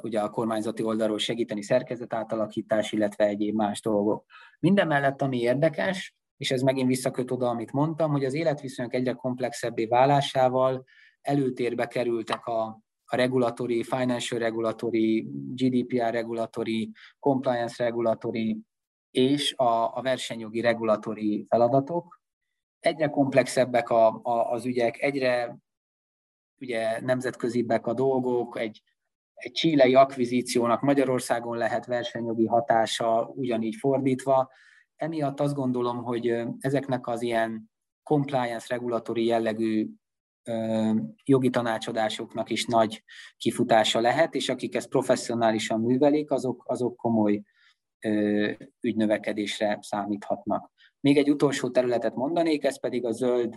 [0.02, 4.26] ugye a kormányzati oldalról segíteni szerkezet átalakítás, illetve egyéb más dolgok.
[4.60, 9.14] Minden mellett, ami érdekes, és ez megint visszaköt oda, amit mondtam, hogy az életviszonyok egyre
[9.14, 10.86] komplexebbé válásával
[11.22, 18.58] előtérbe kerültek a, a regulatory, financial regulatory, GDPR regulatory, compliance regulatory
[19.12, 22.22] és a, a versenyjogi regulatóri feladatok.
[22.80, 25.58] Egyre komplexebbek a, a, az ügyek, egyre
[26.60, 28.82] ugye nemzetközibbek a dolgok, egy,
[29.34, 34.52] egy csílei akvizíciónak Magyarországon lehet versenyjogi hatása, ugyanígy fordítva.
[34.96, 37.72] Emiatt azt gondolom, hogy ezeknek az ilyen
[38.04, 39.90] compliance regulatóri jellegű
[41.24, 43.04] jogi tanácsadásoknak is nagy
[43.38, 47.42] kifutása lehet, és akik ezt professzionálisan művelik, azok, azok komoly
[48.82, 50.72] ügynövekedésre számíthatnak.
[51.00, 53.56] Még egy utolsó területet mondanék, ez pedig a zöld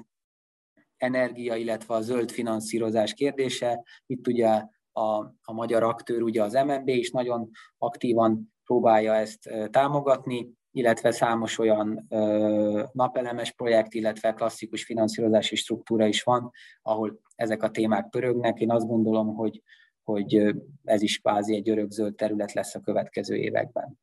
[0.96, 3.82] energia, illetve a zöld finanszírozás kérdése.
[4.06, 10.58] Itt ugye a, a magyar aktőr, ugye az MNB is nagyon aktívan próbálja ezt támogatni,
[10.72, 16.50] illetve számos olyan ö, napelemes projekt, illetve klasszikus finanszírozási struktúra is van,
[16.82, 18.60] ahol ezek a témák pörögnek.
[18.60, 19.62] Én azt gondolom, hogy,
[20.02, 20.54] hogy
[20.84, 23.98] ez is kvázi egy örökzöld terület lesz a következő években.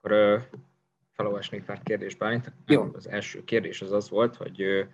[0.00, 0.48] Akkor
[1.12, 2.52] felolvasnék pár kérdést, Bálint.
[2.66, 2.88] Jó.
[2.92, 4.86] Az első kérdés az az volt, hogy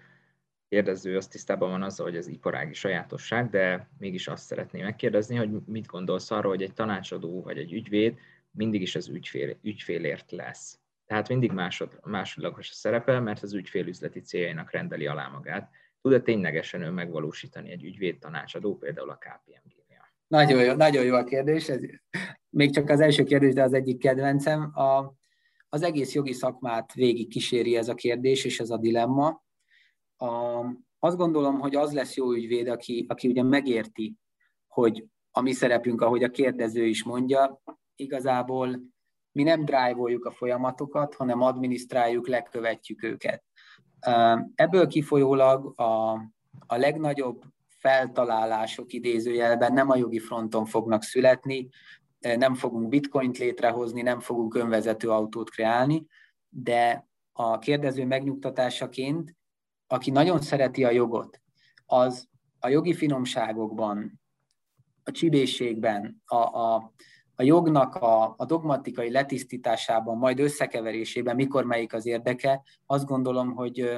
[0.69, 5.51] kérdező az tisztában van azzal, hogy ez iparági sajátosság, de mégis azt szeretném megkérdezni, hogy
[5.67, 8.19] mit gondolsz arról, hogy egy tanácsadó vagy egy ügyvéd
[8.55, 10.79] mindig is az ügyfél, ügyfélért lesz.
[11.07, 15.71] Tehát mindig másod, másodlagos a szerepe, mert az ügyfél üzleti céljainak rendeli alá magát.
[16.01, 20.13] Tud-e ténylegesen ő megvalósítani egy ügyvéd tanácsadó, például a KPMG-nél?
[20.27, 21.69] Nagyon jó, nagyon jó a kérdés.
[21.69, 21.81] Ez
[22.49, 24.79] még csak az első kérdés, de az egyik kedvencem.
[24.79, 25.15] A,
[25.69, 29.43] az egész jogi szakmát végig kíséri ez a kérdés és ez a dilemma.
[30.17, 30.65] A,
[30.99, 34.17] azt gondolom, hogy az lesz jó ügyvéd, aki, aki ugye megérti,
[34.67, 37.63] hogy a mi szerepünk, ahogy a kérdező is mondja,
[37.97, 38.81] igazából
[39.33, 43.45] mi nem drive a folyamatokat, hanem adminisztráljuk, lekövetjük őket.
[44.55, 46.13] Ebből kifolyólag a,
[46.67, 51.69] a legnagyobb feltalálások idézőjelben nem a jogi fronton fognak születni,
[52.21, 56.07] nem fogunk bitcoint létrehozni, nem fogunk önvezető autót kreálni,
[56.49, 59.37] de a kérdező megnyugtatásaként,
[59.87, 61.41] aki nagyon szereti a jogot,
[61.87, 62.29] az
[62.59, 64.21] a jogi finomságokban,
[65.05, 66.93] a csibészségben, a, a,
[67.37, 73.91] a jognak a, a dogmatikai letisztításában, majd összekeverésében, mikor melyik az érdeke, azt gondolom, hogy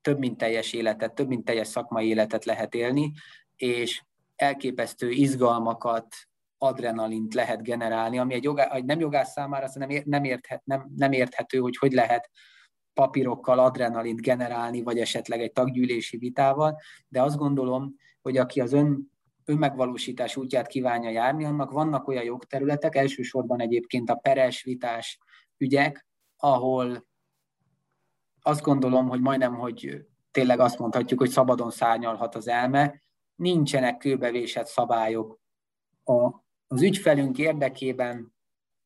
[0.00, 3.12] több mint teljes életet, több mint teljes szakmai életet lehet élni,
[3.56, 4.02] és
[4.36, 6.06] elképesztő izgalmakat,
[6.58, 10.90] adrenalint lehet generálni, ami egy, jogá, egy nem jogász számára nem, ér, nem, érthet, nem,
[10.96, 12.30] nem érthető, hogy hogy lehet
[12.94, 19.12] papírokkal adrenalint generálni, vagy esetleg egy taggyűlési vitával, de azt gondolom, hogy aki az ön
[19.48, 25.18] önmegvalósítás útját kívánja járni, annak vannak olyan jogterületek, elsősorban egyébként a peres vitás
[25.56, 26.06] ügyek,
[26.36, 27.06] ahol
[28.42, 33.02] azt gondolom, hogy majdnem, hogy tényleg azt mondhatjuk, hogy szabadon szárnyalhat az elme,
[33.34, 35.40] nincsenek kőbevésett szabályok.
[36.04, 36.30] A,
[36.66, 38.34] az ügyfelünk érdekében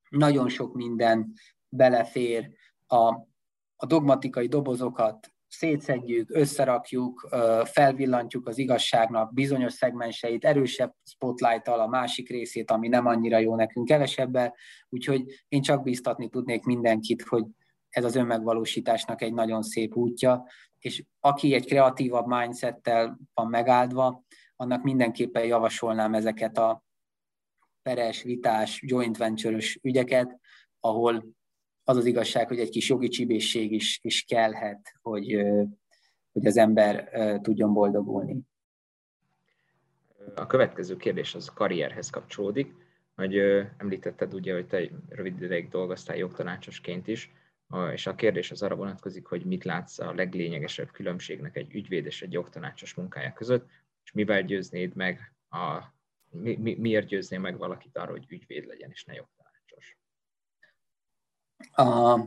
[0.09, 1.33] nagyon sok minden
[1.69, 2.51] belefér,
[2.87, 3.07] a,
[3.77, 7.29] a dogmatikai dobozokat szétszedjük, összerakjuk,
[7.65, 13.87] felvillantjuk az igazságnak bizonyos szegmenseit, erősebb spotlight a másik részét, ami nem annyira jó nekünk
[13.87, 14.55] kevesebbel,
[14.89, 17.45] úgyhogy én csak biztatni tudnék mindenkit, hogy
[17.89, 20.47] ez az önmegvalósításnak egy nagyon szép útja,
[20.79, 24.25] és aki egy kreatívabb mindsettel van megáldva,
[24.57, 26.85] annak mindenképpen javasolnám ezeket a
[27.83, 30.41] peres, vitás, joint venture ügyeket,
[30.81, 31.25] ahol
[31.85, 35.43] az az igazság, hogy egy kis jogi csibészség is, is kellhet, hogy,
[36.33, 37.09] hogy az ember
[37.43, 38.41] tudjon boldogulni.
[40.35, 42.75] A következő kérdés az karrierhez kapcsolódik,
[43.15, 43.37] hogy
[43.77, 47.33] említetted ugye, hogy te rövid ideig dolgoztál jogtanácsosként is,
[47.93, 52.23] és a kérdés az arra vonatkozik, hogy mit látsz a leglényegesebb különbségnek egy ügyvéd és
[52.23, 53.69] egy jogtanácsos munkája között,
[54.05, 55.83] és mivel győznéd meg, a,
[56.31, 59.32] mi, mi, miért győznél meg valakit arra, hogy ügyvéd legyen, és ne jogtanács?
[61.71, 62.19] A,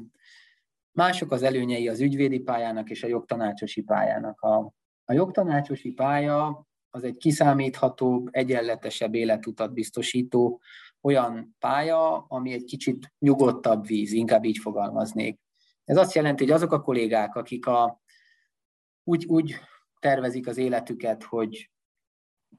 [0.91, 4.41] mások az előnyei az ügyvédi pályának és a jogtanácsosi pályának.
[4.41, 4.73] A,
[5.05, 10.61] a jogtanácsosi pálya az egy kiszámíthatóbb, egyenletesebb életutat biztosító
[11.01, 15.39] olyan pálya, ami egy kicsit nyugodtabb víz, inkább így fogalmaznék.
[15.83, 18.01] Ez azt jelenti, hogy azok a kollégák, akik a,
[19.03, 19.55] úgy, úgy
[19.99, 21.71] tervezik az életüket, hogy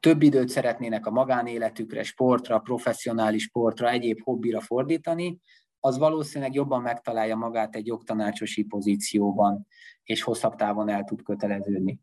[0.00, 5.40] több időt szeretnének a magánéletükre, sportra, professzionális sportra, egyéb hobbira fordítani,
[5.80, 9.66] az valószínűleg jobban megtalálja magát egy jogtanácsosi pozícióban,
[10.02, 12.00] és hosszabb távon el tud köteleződni.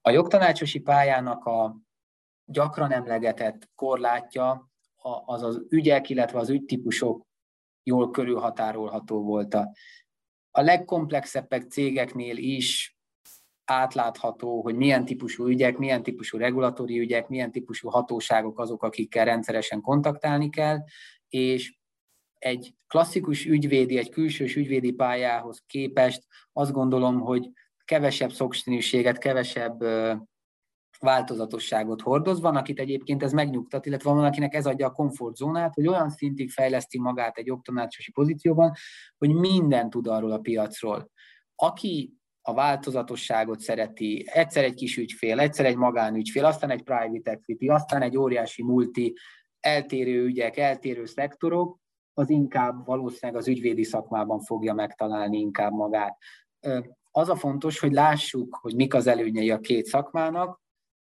[0.00, 1.76] A jogtanácsosi pályának a
[2.44, 4.70] gyakran emlegetett korlátja
[5.24, 7.26] az az ügyek, illetve az ügytípusok
[7.82, 9.54] jól körülhatárolható volt.
[10.50, 12.98] A legkomplexebbek cégeknél is
[13.64, 19.80] átlátható, hogy milyen típusú ügyek, milyen típusú regulatóri ügyek, milyen típusú hatóságok azok, akikkel rendszeresen
[19.80, 20.78] kontaktálni kell,
[21.28, 21.78] és
[22.46, 27.50] egy klasszikus ügyvédi, egy külsős ügyvédi pályához képest azt gondolom, hogy
[27.84, 29.84] kevesebb szokszínűséget, kevesebb
[30.98, 32.40] változatosságot hordoz.
[32.40, 36.50] Van, akit egyébként ez megnyugtat, illetve van, akinek ez adja a komfortzónát, hogy olyan szintig
[36.50, 38.72] fejleszti magát egy oktanácsosi pozícióban,
[39.18, 41.10] hogy minden tud arról a piacról.
[41.54, 47.68] Aki a változatosságot szereti, egyszer egy kis ügyfél, egyszer egy magánügyfél, aztán egy private equity,
[47.68, 49.14] aztán egy óriási multi,
[49.60, 51.78] eltérő ügyek, eltérő szektorok,
[52.18, 56.18] az inkább valószínűleg az ügyvédi szakmában fogja megtalálni inkább magát.
[57.10, 60.60] az a fontos, hogy lássuk, hogy mik az előnyei a két szakmának,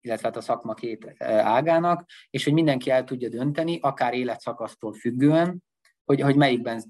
[0.02, 5.64] illetve hát a szakma két ágának, és hogy mindenki el tudja dönteni, akár életszakasztól függően,
[6.06, 6.84] hogy, hogy melyikben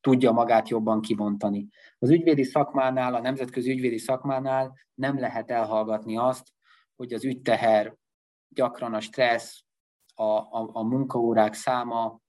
[0.00, 1.68] tudja magát jobban kibontani.
[1.98, 6.52] Az ügyvédi szakmánál, a nemzetközi ügyvédi szakmánál nem lehet elhallgatni azt,
[6.96, 7.96] hogy az ügyteher,
[8.48, 9.60] gyakran a stressz,
[10.14, 12.20] a, a, a munkaórák száma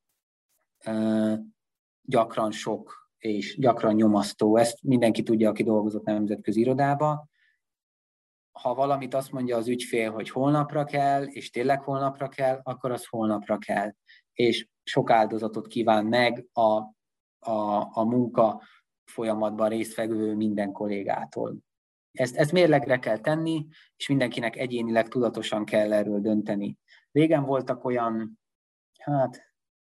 [2.02, 4.58] gyakran sok és gyakran nyomasztó.
[4.58, 7.30] Ezt mindenki tudja, aki dolgozott nemzetközi irodába.
[8.52, 13.06] Ha valamit azt mondja az ügyfél, hogy holnapra kell, és tényleg holnapra kell, akkor az
[13.06, 13.92] holnapra kell.
[14.34, 16.78] És sok áldozatot kíván meg a,
[17.40, 18.62] a, a munka
[19.06, 21.58] folyamatban résztvevő minden kollégától.
[22.12, 26.78] Ezt, ezt mérlegre kell tenni, és mindenkinek egyénileg tudatosan kell erről dönteni.
[27.12, 28.40] Régen voltak olyan,
[29.00, 29.51] hát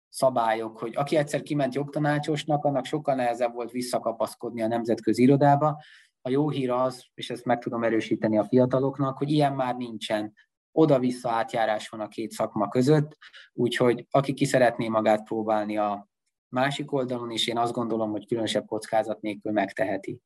[0.09, 5.81] szabályok, hogy aki egyszer kiment jogtanácsosnak, annak sokkal nehezebb volt visszakapaszkodni a nemzetközi irodába.
[6.21, 10.33] A jó hír az, és ezt meg tudom erősíteni a fiataloknak, hogy ilyen már nincsen.
[10.71, 13.17] Oda-vissza átjárás van a két szakma között,
[13.53, 16.07] úgyhogy aki ki szeretné magát próbálni a
[16.49, 20.21] másik oldalon is, én azt gondolom, hogy különösebb kockázat nélkül megteheti.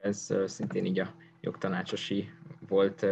[0.00, 2.30] Ez szintén így a jogtanácsosi
[2.68, 3.06] volt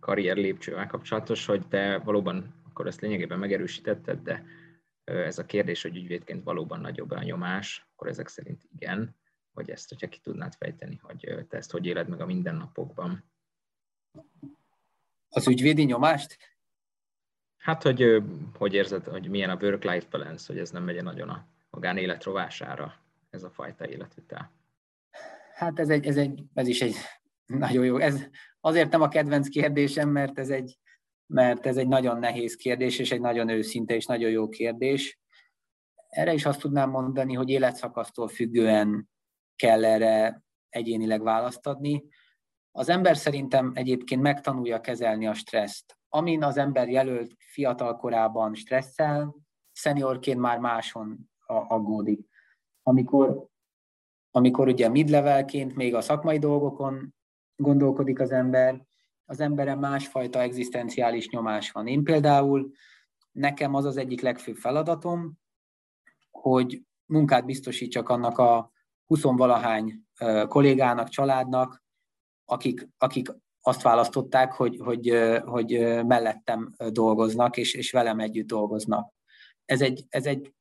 [0.00, 4.44] karrier lépcsővel kapcsolatos, hogy te valóban akkor ezt lényegében megerősítetted, de
[5.04, 9.16] ez a kérdés, hogy ügyvédként valóban nagyobb a nyomás, akkor ezek szerint igen,
[9.52, 13.24] vagy ezt, hogyha ki tudnád fejteni, hogy te ezt hogy éled meg a mindennapokban.
[15.28, 16.38] Az ügyvédi nyomást?
[17.56, 18.22] Hát, hogy
[18.58, 22.94] hogy érzed, hogy milyen a work-life balance, hogy ez nem megye nagyon a magánélet rovására,
[23.30, 24.52] ez a fajta életvitel.
[25.54, 26.94] Hát ez, egy, ez, egy, ez is egy
[27.46, 27.98] nagyon jó.
[27.98, 28.26] Ez
[28.60, 30.78] azért nem a kedvenc kérdésem, mert ez egy
[31.26, 35.18] mert ez egy nagyon nehéz kérdés, és egy nagyon őszinte és nagyon jó kérdés.
[36.08, 39.08] Erre is azt tudnám mondani, hogy életszakasztól függően
[39.56, 42.04] kell erre egyénileg választ adni.
[42.70, 45.98] Az ember szerintem egyébként megtanulja kezelni a stresszt.
[46.08, 49.34] Amin az ember jelölt fiatal korában stresszel,
[49.72, 52.28] szeniorként már máson aggódik.
[52.82, 53.46] Amikor,
[54.30, 57.14] amikor ugye mid-levelként még a szakmai dolgokon
[57.56, 58.86] gondolkodik az ember,
[59.24, 61.86] az emberen másfajta egzisztenciális nyomás van.
[61.86, 62.70] Én például,
[63.32, 65.38] nekem az az egyik legfőbb feladatom,
[66.30, 68.70] hogy munkát biztosítsak annak a
[69.08, 69.92] 20-valahány
[70.48, 71.82] kollégának, családnak,
[72.44, 73.28] akik, akik
[73.60, 75.08] azt választották, hogy, hogy,
[75.44, 75.70] hogy
[76.06, 79.12] mellettem dolgoznak, és, és velem együtt dolgoznak.
[79.64, 80.52] Ez egy, ez egy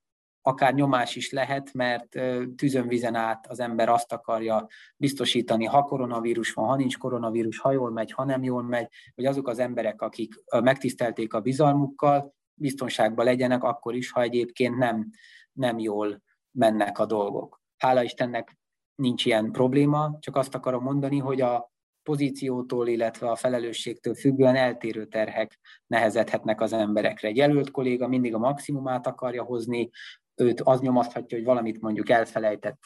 [0.46, 2.20] akár nyomás is lehet, mert
[2.56, 7.72] tűzön vizen át az ember azt akarja biztosítani, ha koronavírus van, ha nincs koronavírus, ha
[7.72, 13.26] jól megy, ha nem jól megy, hogy azok az emberek, akik megtisztelték a bizalmukkal, biztonságban
[13.26, 15.10] legyenek akkor is, ha egyébként nem,
[15.52, 17.62] nem jól mennek a dolgok.
[17.78, 18.58] Hála Istennek
[18.96, 21.72] nincs ilyen probléma, csak azt akarom mondani, hogy a
[22.04, 27.28] pozíciótól, illetve a felelősségtől függően eltérő terhek nehezedhetnek az emberekre.
[27.28, 29.90] Egy jelölt kolléga mindig a maximumát akarja hozni,
[30.36, 32.80] őt az nyomaszthatja, hogy valamit mondjuk elfelejtett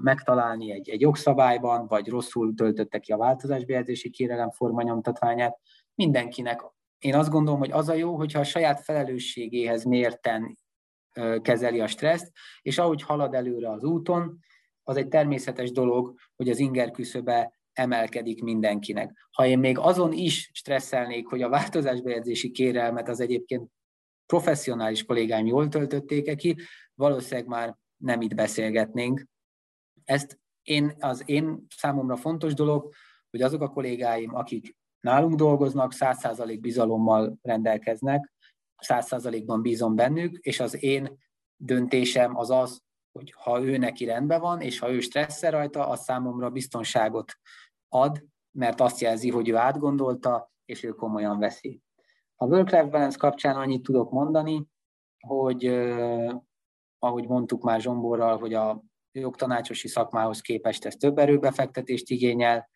[0.00, 5.58] megtalálni egy, egy jogszabályban, vagy rosszul töltötte ki a változásbejegyzési kérelem formanyomtatványát.
[5.94, 6.62] Mindenkinek
[6.98, 10.58] én azt gondolom, hogy az a jó, hogyha a saját felelősségéhez mérten
[11.42, 12.32] kezeli a stresszt,
[12.62, 14.38] és ahogy halad előre az úton,
[14.82, 19.28] az egy természetes dolog, hogy az inger küszöbe emelkedik mindenkinek.
[19.30, 23.70] Ha én még azon is stresszelnék, hogy a változásbejegyzési kérelmet az egyébként
[24.30, 26.56] professzionális kollégáim jól töltötték-e ki,
[26.94, 29.26] valószínűleg már nem itt beszélgetnénk.
[30.04, 32.92] Ezt én, az én számomra fontos dolog,
[33.30, 38.32] hogy azok a kollégáim, akik nálunk dolgoznak, 100% bizalommal rendelkeznek,
[38.86, 41.18] 100%-ban bízom bennük, és az én
[41.56, 42.80] döntésem az az,
[43.12, 47.32] hogy ha ő neki rendben van, és ha ő stresszel rajta, az számomra biztonságot
[47.88, 51.82] ad, mert azt jelzi, hogy ő átgondolta, és ő komolyan veszi.
[52.42, 54.66] A work-life balance kapcsán annyit tudok mondani,
[55.26, 55.66] hogy
[56.98, 62.68] ahogy mondtuk már Zsomborral, hogy a jogtanácsosi szakmához képest ez több erőbefektetést igényel,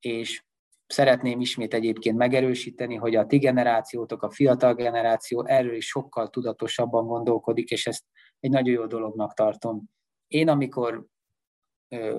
[0.00, 0.44] és
[0.86, 7.06] szeretném ismét egyébként megerősíteni, hogy a ti generációtok, a fiatal generáció erről is sokkal tudatosabban
[7.06, 8.04] gondolkodik, és ezt
[8.40, 9.82] egy nagyon jó dolognak tartom.
[10.26, 11.06] Én, amikor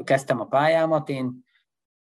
[0.03, 1.43] kezdtem a pályámat, én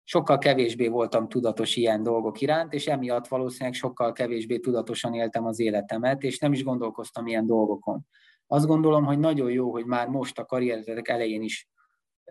[0.08, 5.60] sokkal kevésbé voltam tudatos ilyen dolgok iránt, és emiatt valószínűleg sokkal kevésbé tudatosan éltem az
[5.60, 8.06] életemet, és nem is gondolkoztam ilyen dolgokon.
[8.46, 11.68] Azt gondolom, hogy nagyon jó, hogy már most a karrieretek elején is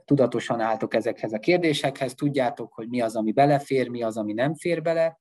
[0.05, 4.53] tudatosan álltok ezekhez a kérdésekhez, tudjátok, hogy mi az, ami belefér, mi az, ami nem
[4.53, 5.19] fér bele,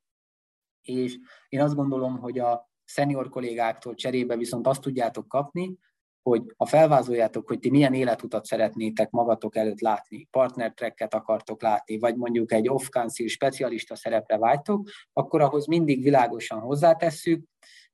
[0.83, 5.79] és én azt gondolom, hogy a szenior kollégáktól cserébe viszont azt tudjátok kapni,
[6.25, 12.17] hogy ha felvázoljátok, hogy ti milyen életutat szeretnétek magatok előtt látni, partnertrekket akartok látni, vagy
[12.17, 17.45] mondjuk egy off-council specialista szerepre vágytok, akkor ahhoz mindig világosan hozzátesszük,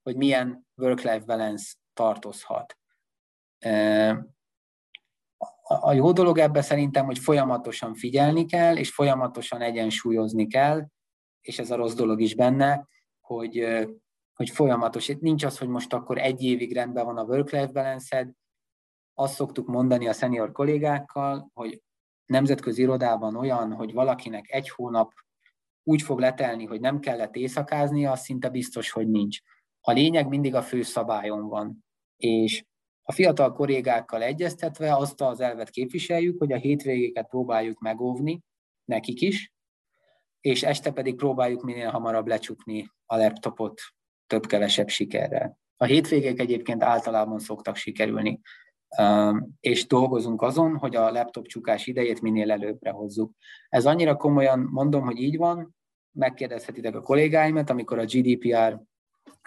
[0.03, 2.79] hogy milyen work-life balance tartozhat.
[5.63, 10.87] A jó dolog ebben szerintem, hogy folyamatosan figyelni kell, és folyamatosan egyensúlyozni kell,
[11.41, 12.87] és ez a rossz dolog is benne,
[13.21, 13.87] hogy
[14.41, 15.09] hogy folyamatos.
[15.09, 18.35] Itt nincs az, hogy most akkor egy évig rendben van a work-life balance
[19.15, 21.83] Azt szoktuk mondani a senior kollégákkal, hogy
[22.27, 25.13] nemzetközi irodában olyan, hogy valakinek egy hónap
[25.83, 29.39] úgy fog letelni, hogy nem kellett éjszakázni, az szinte biztos, hogy nincs.
[29.81, 31.85] A lényeg mindig a fő szabályon van.
[32.17, 32.65] És
[33.03, 38.41] a fiatal kollégákkal egyeztetve azt az elvet képviseljük, hogy a hétvégéket próbáljuk megóvni,
[38.85, 39.53] nekik is,
[40.41, 43.81] és este pedig próbáljuk minél hamarabb lecsukni a laptopot
[44.31, 45.59] több-kevesebb sikerrel.
[45.77, 48.41] A hétvégek egyébként általában szoktak sikerülni,
[49.61, 53.33] és dolgozunk azon, hogy a laptop csukás idejét minél előbbre hozzuk.
[53.69, 55.75] Ez annyira komolyan mondom, hogy így van,
[56.13, 58.81] megkérdezhetitek a kollégáimat, amikor a GDPR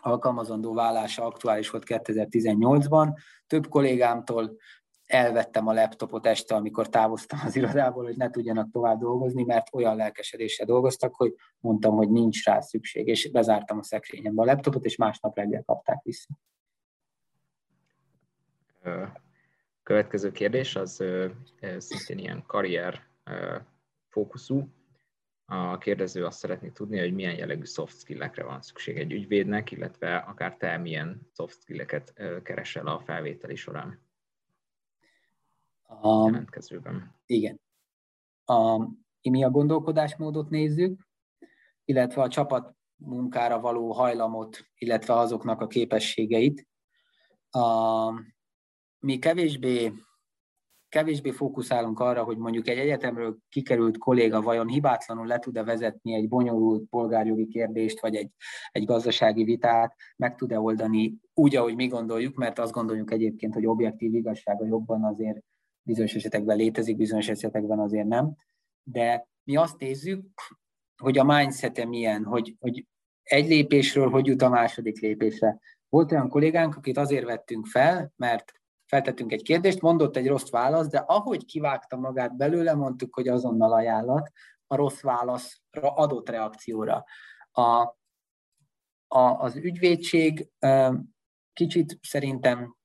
[0.01, 3.07] alkalmazandó vállása aktuális volt 2018-ban.
[3.47, 4.57] Több kollégámtól
[5.05, 9.95] elvettem a laptopot este, amikor távoztam az irodából, hogy ne tudjanak tovább dolgozni, mert olyan
[9.95, 14.95] lelkesedéssel dolgoztak, hogy mondtam, hogy nincs rá szükség, és bezártam a szekrényembe a laptopot, és
[14.95, 16.29] másnap reggel kapták vissza.
[19.83, 21.03] Következő kérdés az
[21.77, 23.07] szintén ilyen karrier
[24.09, 24.67] fókuszú.
[25.45, 30.15] A kérdező azt szeretné tudni, hogy milyen jellegű soft skill-ekre van szükség egy ügyvédnek, illetve
[30.15, 34.02] akár te milyen soft skill-eket keresel a felvételi során
[36.01, 37.15] a jelentkezőben.
[37.25, 37.61] Igen.
[38.45, 38.77] A,
[39.29, 41.07] mi a gondolkodásmódot nézzük,
[41.85, 46.67] illetve a csapat munkára való hajlamot, illetve azoknak a képességeit.
[47.49, 48.09] A,
[48.99, 49.93] mi kevésbé,
[50.89, 56.27] kevésbé fókuszálunk arra, hogy mondjuk egy egyetemről kikerült kolléga vajon hibátlanul le tud-e vezetni egy
[56.27, 58.31] bonyolult polgárjogi kérdést, vagy egy,
[58.71, 63.65] egy gazdasági vitát, meg tud-e oldani úgy, ahogy mi gondoljuk, mert azt gondoljuk egyébként, hogy
[63.65, 65.41] objektív igazsága jobban azért
[65.83, 68.35] bizonyos esetekben létezik, bizonyos esetekben azért nem,
[68.83, 70.25] de mi azt nézzük,
[71.01, 72.85] hogy a mindset milyen, hogy, hogy
[73.23, 75.59] egy lépésről hogy jut a második lépésre.
[75.89, 78.51] Volt olyan kollégánk, akit azért vettünk fel, mert
[78.85, 83.73] feltettünk egy kérdést, mondott egy rossz választ, de ahogy kivágta magát belőle, mondtuk, hogy azonnal
[83.73, 84.31] ajánlat
[84.67, 87.03] a rossz válaszra adott reakcióra.
[87.51, 87.61] A,
[89.07, 90.49] a, az ügyvédség
[91.53, 92.75] kicsit szerintem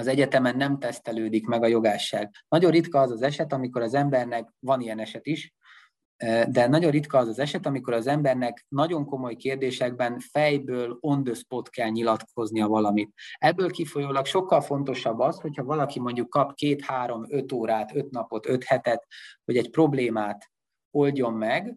[0.00, 2.30] az egyetemen nem tesztelődik meg a jogásság.
[2.48, 5.54] Nagyon ritka az az eset, amikor az embernek, van ilyen eset is,
[6.48, 11.34] de nagyon ritka az az eset, amikor az embernek nagyon komoly kérdésekben fejből on the
[11.34, 13.12] spot kell nyilatkoznia valamit.
[13.38, 18.48] Ebből kifolyólag sokkal fontosabb az, hogyha valaki mondjuk kap két, három, öt órát, öt napot,
[18.48, 19.06] öt hetet,
[19.44, 20.50] hogy egy problémát
[20.90, 21.76] oldjon meg,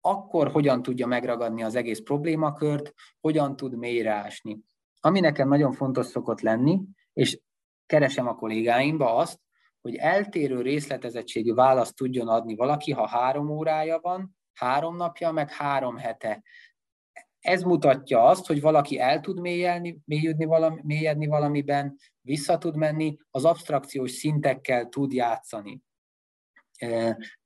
[0.00, 4.60] akkor hogyan tudja megragadni az egész problémakört, hogyan tud mélyreásni.
[5.00, 6.80] Ami nekem nagyon fontos szokott lenni,
[7.14, 7.40] és
[7.86, 9.40] keresem a kollégáimba azt,
[9.80, 15.96] hogy eltérő részletezettségű választ tudjon adni valaki, ha három órája van, három napja, meg három
[15.96, 16.42] hete.
[17.40, 23.16] Ez mutatja azt, hogy valaki el tud mélyelni, mélyedni, valami, mélyedni valamiben, vissza tud menni,
[23.30, 25.82] az abstrakciós szintekkel tud játszani.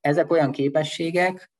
[0.00, 1.52] Ezek olyan képességek,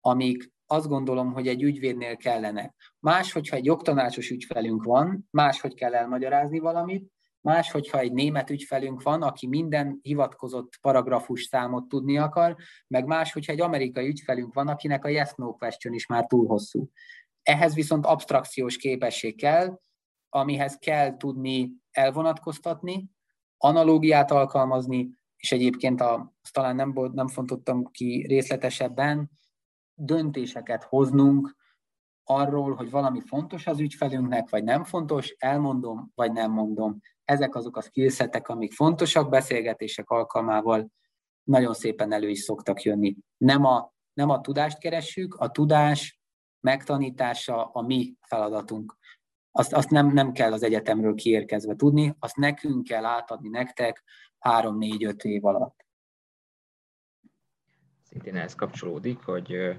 [0.00, 2.74] amik azt gondolom, hogy egy ügyvédnél kellene.
[2.98, 7.14] Más, hogyha egy jogtanácsos ügyfelünk van, máshogy kell elmagyarázni valamit,
[7.46, 13.32] Más, hogyha egy német ügyfelünk van, aki minden hivatkozott paragrafus számot tudni akar, meg más,
[13.32, 16.90] hogyha egy amerikai ügyfelünk van, akinek a yes-no question is már túl hosszú.
[17.42, 19.80] Ehhez viszont abstrakciós képesség kell,
[20.28, 23.10] amihez kell tudni elvonatkoztatni,
[23.56, 29.30] analógiát alkalmazni, és egyébként a, azt talán nem, nem fontottam ki részletesebben,
[29.94, 31.56] döntéseket hoznunk
[32.28, 37.00] arról, hogy valami fontos az ügyfelünknek, vagy nem fontos, elmondom, vagy nem mondom.
[37.24, 40.90] Ezek azok a skillsetek, amik fontosak beszélgetések alkalmával,
[41.42, 43.16] nagyon szépen elő is szoktak jönni.
[43.36, 46.20] Nem a, nem a tudást keressük, a tudás
[46.60, 48.96] megtanítása a mi feladatunk.
[49.50, 54.02] Azt, azt nem, nem kell az egyetemről kiérkezve tudni, azt nekünk kell átadni nektek
[54.38, 55.84] három-négy-öt év alatt.
[58.02, 59.78] Szintén ehhez kapcsolódik, hogy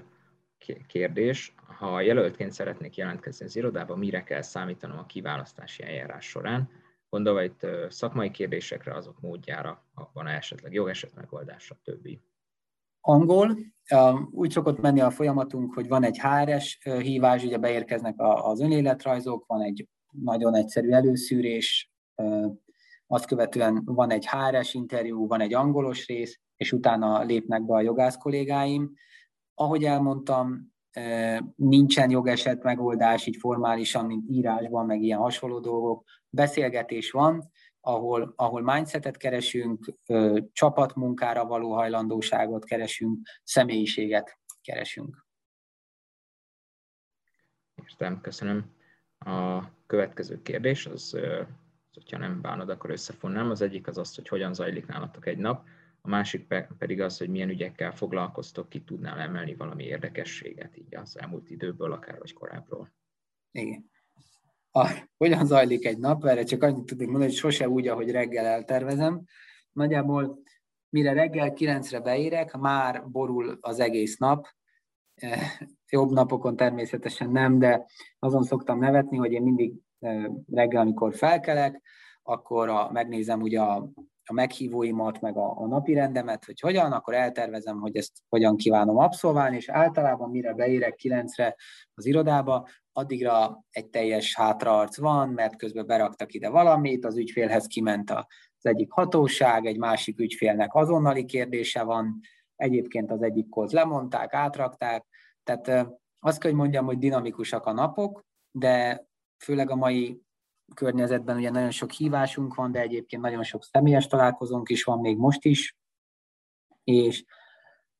[0.86, 6.70] kérdés, ha jelöltként szeretnék jelentkezni az irodába, mire kell számítanom a kiválasztási eljárás során,
[7.10, 12.20] gondolva itt szakmai kérdésekre, azok módjára, van -e esetleg jogeset megoldása, többi.
[13.00, 13.58] Angol.
[14.30, 19.62] Úgy szokott menni a folyamatunk, hogy van egy HRS hívás, ugye beérkeznek az önéletrajzok, van
[19.62, 21.92] egy nagyon egyszerű előszűrés,
[23.06, 27.80] azt követően van egy HRS interjú, van egy angolos rész, és utána lépnek be a
[27.80, 28.92] jogász kollégáim.
[29.60, 30.72] Ahogy elmondtam,
[31.54, 36.04] nincsen jogeset megoldás így formálisan, mint írásban, meg ilyen hasonló dolgok.
[36.28, 37.50] Beszélgetés van,
[37.80, 39.94] ahol, ahol mindsetet keresünk,
[40.52, 45.26] csapatmunkára való hajlandóságot keresünk, személyiséget keresünk.
[47.74, 48.72] Értem, köszönöm.
[49.18, 51.18] A következő kérdés, az,
[51.92, 53.50] hogyha nem bánod, akkor összefonnám.
[53.50, 55.66] Az egyik az az, hogy hogyan zajlik nálatok egy nap,
[56.00, 56.46] a másik
[56.78, 61.92] pedig az, hogy milyen ügyekkel foglalkoztok, ki tudnál emelni valami érdekességet így az elmúlt időből,
[61.92, 62.92] akár vagy korábbról.
[63.50, 63.90] Igen.
[64.70, 66.24] A, hogyan zajlik egy nap?
[66.24, 69.24] Erre csak annyit tudnék mondani, hogy sose úgy, ahogy reggel eltervezem.
[69.72, 70.42] Nagyjából
[70.88, 74.46] mire reggel kilencre beérek, már borul az egész nap.
[75.14, 77.86] Eh, jobb napokon természetesen nem, de
[78.18, 81.82] azon szoktam nevetni, hogy én mindig eh, reggel, amikor felkelek,
[82.22, 83.90] akkor a, megnézem ugye a
[84.28, 88.96] a meghívóimat, meg a, a napi rendemet, hogy hogyan, akkor eltervezem, hogy ezt hogyan kívánom
[88.96, 91.56] abszolválni, és általában mire beérek kilencre
[91.94, 98.10] az irodába, addigra egy teljes hátraarc van, mert közben beraktak ide valamit, az ügyfélhez kiment
[98.10, 98.26] az
[98.66, 102.20] egyik hatóság, egy másik ügyfélnek azonnali kérdése van,
[102.56, 105.06] egyébként az egyik koz lemondták, átrakták,
[105.42, 105.88] tehát
[106.20, 109.06] azt kell, hogy mondjam, hogy dinamikusak a napok, de
[109.44, 110.22] főleg a mai
[110.74, 115.16] környezetben ugye nagyon sok hívásunk van, de egyébként nagyon sok személyes találkozónk is van még
[115.16, 115.76] most is,
[116.84, 117.24] és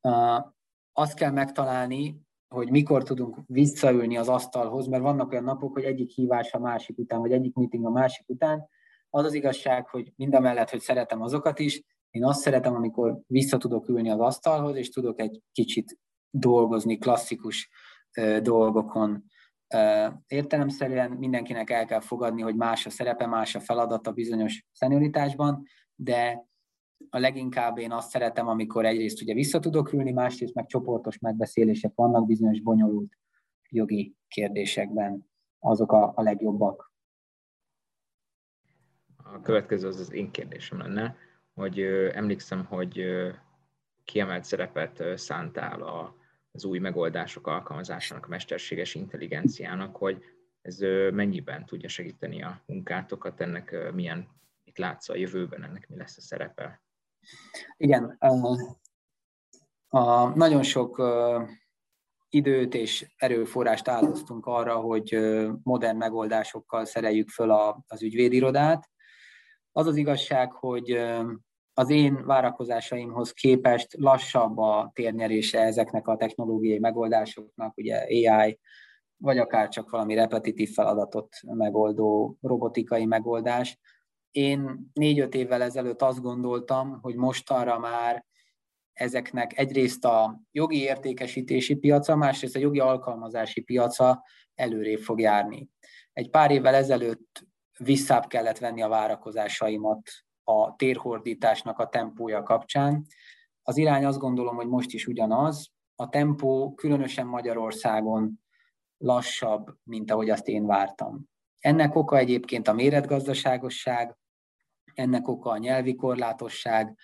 [0.00, 0.44] uh,
[0.92, 6.10] azt kell megtalálni, hogy mikor tudunk visszaülni az asztalhoz, mert vannak olyan napok, hogy egyik
[6.10, 8.68] hívás a másik után, vagy egyik meeting a másik után.
[9.10, 13.88] Az az igazság, hogy mindamellett, hogy szeretem azokat is, én azt szeretem, amikor vissza tudok
[13.88, 15.98] ülni az asztalhoz, és tudok egy kicsit
[16.30, 17.70] dolgozni klasszikus
[18.42, 19.24] dolgokon,
[20.26, 25.62] Értelemszerűen mindenkinek el kell fogadni, hogy más a szerepe, más a feladata bizonyos szenioritásban,
[25.94, 26.46] de
[27.10, 31.92] a leginkább én azt szeretem, amikor egyrészt ugye vissza tudok ülni, másrészt meg csoportos megbeszélések
[31.94, 33.12] vannak bizonyos bonyolult
[33.68, 35.26] jogi kérdésekben.
[35.58, 36.92] Azok a, a legjobbak.
[39.16, 41.16] A következő az az én kérdésem lenne,
[41.54, 41.80] hogy
[42.12, 43.04] emlékszem, hogy
[44.04, 46.16] kiemelt szerepet szántál a
[46.59, 50.24] az új megoldások alkalmazásának, a mesterséges intelligenciának, hogy
[50.62, 50.78] ez
[51.12, 54.28] mennyiben tudja segíteni a munkátokat, ennek milyen,
[54.64, 56.82] mit látsz a jövőben, ennek mi lesz a szerepe?
[57.76, 58.18] Igen,
[59.88, 61.02] a, nagyon sok
[62.28, 65.18] időt és erőforrást áldoztunk arra, hogy
[65.62, 68.90] modern megoldásokkal szereljük föl a, az ügyvédirodát.
[69.72, 71.00] Az az igazság, hogy
[71.78, 78.58] az én várakozásaimhoz képest lassabb a térnyerése ezeknek a technológiai megoldásoknak, ugye AI,
[79.16, 83.78] vagy akár csak valami repetitív feladatot megoldó robotikai megoldás.
[84.30, 88.24] Én négy-öt évvel ezelőtt azt gondoltam, hogy mostanra már
[88.92, 94.22] ezeknek egyrészt a jogi értékesítési piaca, másrészt a jogi alkalmazási piaca
[94.54, 95.68] előrébb fog járni.
[96.12, 97.46] Egy pár évvel ezelőtt
[97.78, 100.10] visszább kellett venni a várakozásaimat
[100.49, 103.05] a térhordításnak a tempója kapcsán.
[103.62, 105.70] Az irány azt gondolom, hogy most is ugyanaz.
[105.94, 108.40] A tempó különösen Magyarországon
[108.99, 111.24] lassabb, mint ahogy azt én vártam.
[111.59, 114.16] Ennek oka egyébként a méretgazdaságosság,
[114.94, 116.99] ennek oka a nyelvi korlátosság,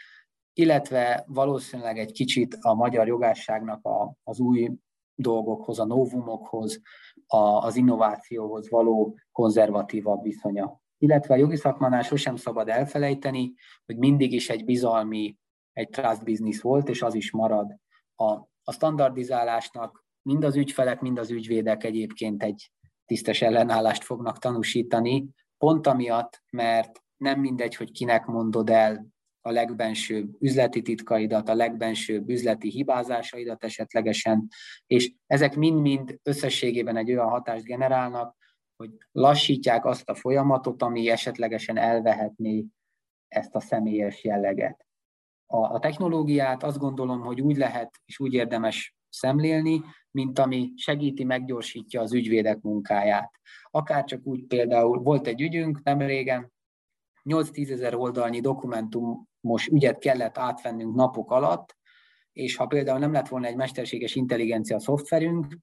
[0.52, 4.70] illetve valószínűleg egy kicsit a magyar jogásságnak a, az új
[5.14, 6.80] dolgokhoz, a novumokhoz,
[7.26, 13.54] a, az innovációhoz való konzervatívabb viszonya illetve a jogi szakmánál sosem szabad elfelejteni,
[13.86, 15.36] hogy mindig is egy bizalmi,
[15.72, 17.76] egy trust business volt, és az is marad.
[18.14, 18.30] A,
[18.64, 22.70] a standardizálásnak mind az ügyfelek, mind az ügyvédek egyébként egy
[23.04, 25.28] tisztes ellenállást fognak tanúsítani,
[25.58, 29.06] pont amiatt, mert nem mindegy, hogy kinek mondod el
[29.40, 34.48] a legbensőbb üzleti titkaidat, a legbensőbb üzleti hibázásaidat esetlegesen,
[34.86, 38.36] és ezek mind-mind összességében egy olyan hatást generálnak,
[38.76, 42.66] hogy lassítják azt a folyamatot, ami esetlegesen elvehetné
[43.28, 44.86] ezt a személyes jelleget.
[45.46, 51.24] A, a technológiát azt gondolom, hogy úgy lehet és úgy érdemes szemlélni, mint ami segíti,
[51.24, 53.30] meggyorsítja az ügyvédek munkáját.
[53.70, 56.52] Akár csak úgy például volt egy ügyünk nem régen,
[57.24, 61.76] 8-10 ezer oldalnyi dokumentumos ügyet kellett átvennünk napok alatt,
[62.32, 65.58] és ha például nem lett volna egy mesterséges intelligencia szoftverünk,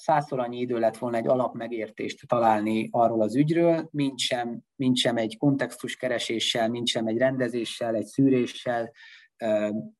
[0.00, 5.16] százszor annyi idő lett volna egy alapmegértést találni arról az ügyről, mint sem, mint sem
[5.16, 8.92] egy kontextuskereséssel, mint sem egy rendezéssel, egy szűréssel,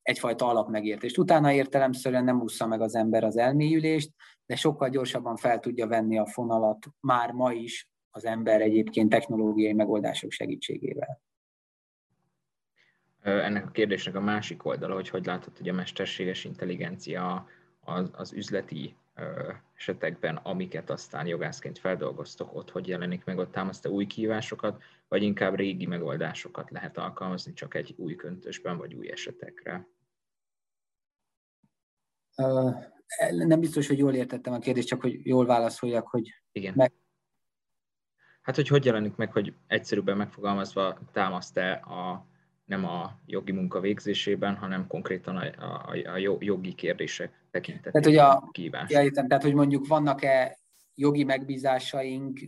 [0.02, 1.18] egyfajta alapmegértést.
[1.18, 4.10] Utána értelemszerűen nem ússza meg az ember az elmélyülést,
[4.46, 9.72] de sokkal gyorsabban fel tudja venni a fonalat már ma is az ember egyébként technológiai
[9.72, 11.20] megoldások segítségével.
[13.22, 17.46] Ennek a kérdésnek a másik oldala, hogy hogy látod, hogy a mesterséges intelligencia
[17.80, 18.96] az, az üzleti
[19.76, 25.54] esetekben, amiket aztán jogászként feldolgoztok, ott hogy jelenik meg, ott támaszt új kihívásokat, vagy inkább
[25.54, 29.88] régi megoldásokat lehet alkalmazni csak egy új köntösben, vagy új esetekre?
[33.30, 36.42] nem biztos, hogy jól értettem a kérdést, csak hogy jól válaszoljak, hogy...
[36.52, 36.72] Igen.
[36.76, 36.92] Meg...
[38.42, 42.26] Hát, hogy hogy jelenik meg, hogy egyszerűbben megfogalmazva támaszt-e a,
[42.70, 48.44] nem a jogi munka végzésében, hanem konkrétan a, a, a jogi kérdések tekintetében tehát, hogy
[48.46, 48.90] a, kívás.
[48.90, 50.58] Ja, értem, tehát, hogy mondjuk vannak-e
[50.94, 52.40] jogi megbízásaink,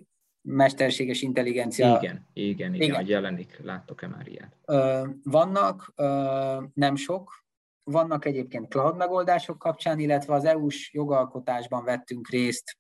[0.43, 1.87] mesterséges intelligencia...
[1.87, 3.07] Igen, igen, igen, igen.
[3.07, 4.57] jelenik, láttok-e már ilyet?
[4.65, 7.45] Ö, vannak, ö, nem sok,
[7.85, 12.77] vannak egyébként cloud megoldások kapcsán, illetve az EU-s jogalkotásban vettünk részt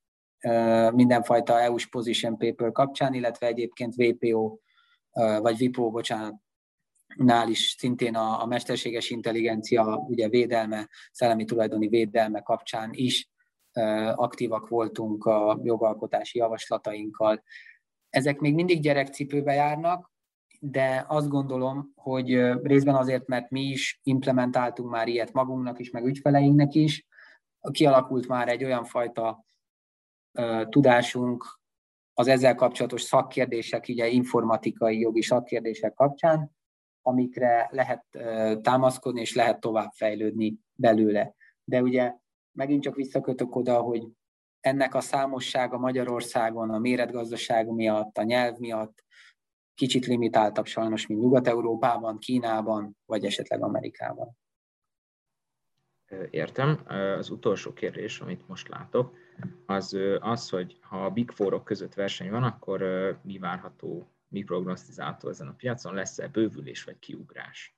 [0.92, 4.58] mindenfajta EU-s position paper kapcsán, illetve egyébként VPO,
[5.40, 6.34] vagy VIPO, bocsánat,
[7.16, 13.30] nál is szintén a, a mesterséges intelligencia ugye védelme, szellemi tulajdoni védelme kapcsán is
[14.14, 17.42] aktívak voltunk a jogalkotási javaslatainkkal.
[18.10, 20.10] Ezek még mindig gyerekcipőbe járnak,
[20.60, 22.28] de azt gondolom, hogy
[22.62, 27.06] részben azért, mert mi is implementáltunk már ilyet magunknak is, meg ügyfeleinknek is,
[27.70, 29.44] kialakult már egy olyan fajta
[30.68, 31.60] tudásunk
[32.14, 36.50] az ezzel kapcsolatos szakkérdések, ugye informatikai jogi szakkérdések kapcsán,
[37.02, 38.04] amikre lehet
[38.62, 41.34] támaszkodni és lehet továbbfejlődni belőle.
[41.64, 42.14] De ugye
[42.52, 44.08] megint csak visszakötök oda, hogy
[44.60, 49.04] ennek a számossága Magyarországon a méretgazdaság miatt, a nyelv miatt,
[49.74, 54.36] kicsit limitáltabb sajnos, mint Nyugat-Európában, Kínában, vagy esetleg Amerikában.
[56.30, 56.80] Értem.
[57.18, 59.14] Az utolsó kérdés, amit most látok,
[59.66, 62.82] az az, hogy ha a Big Four-ok között verseny van, akkor
[63.22, 65.94] mi várható, mi prognosztizálható ezen a piacon?
[65.94, 67.76] Lesz-e bővülés vagy kiugrás?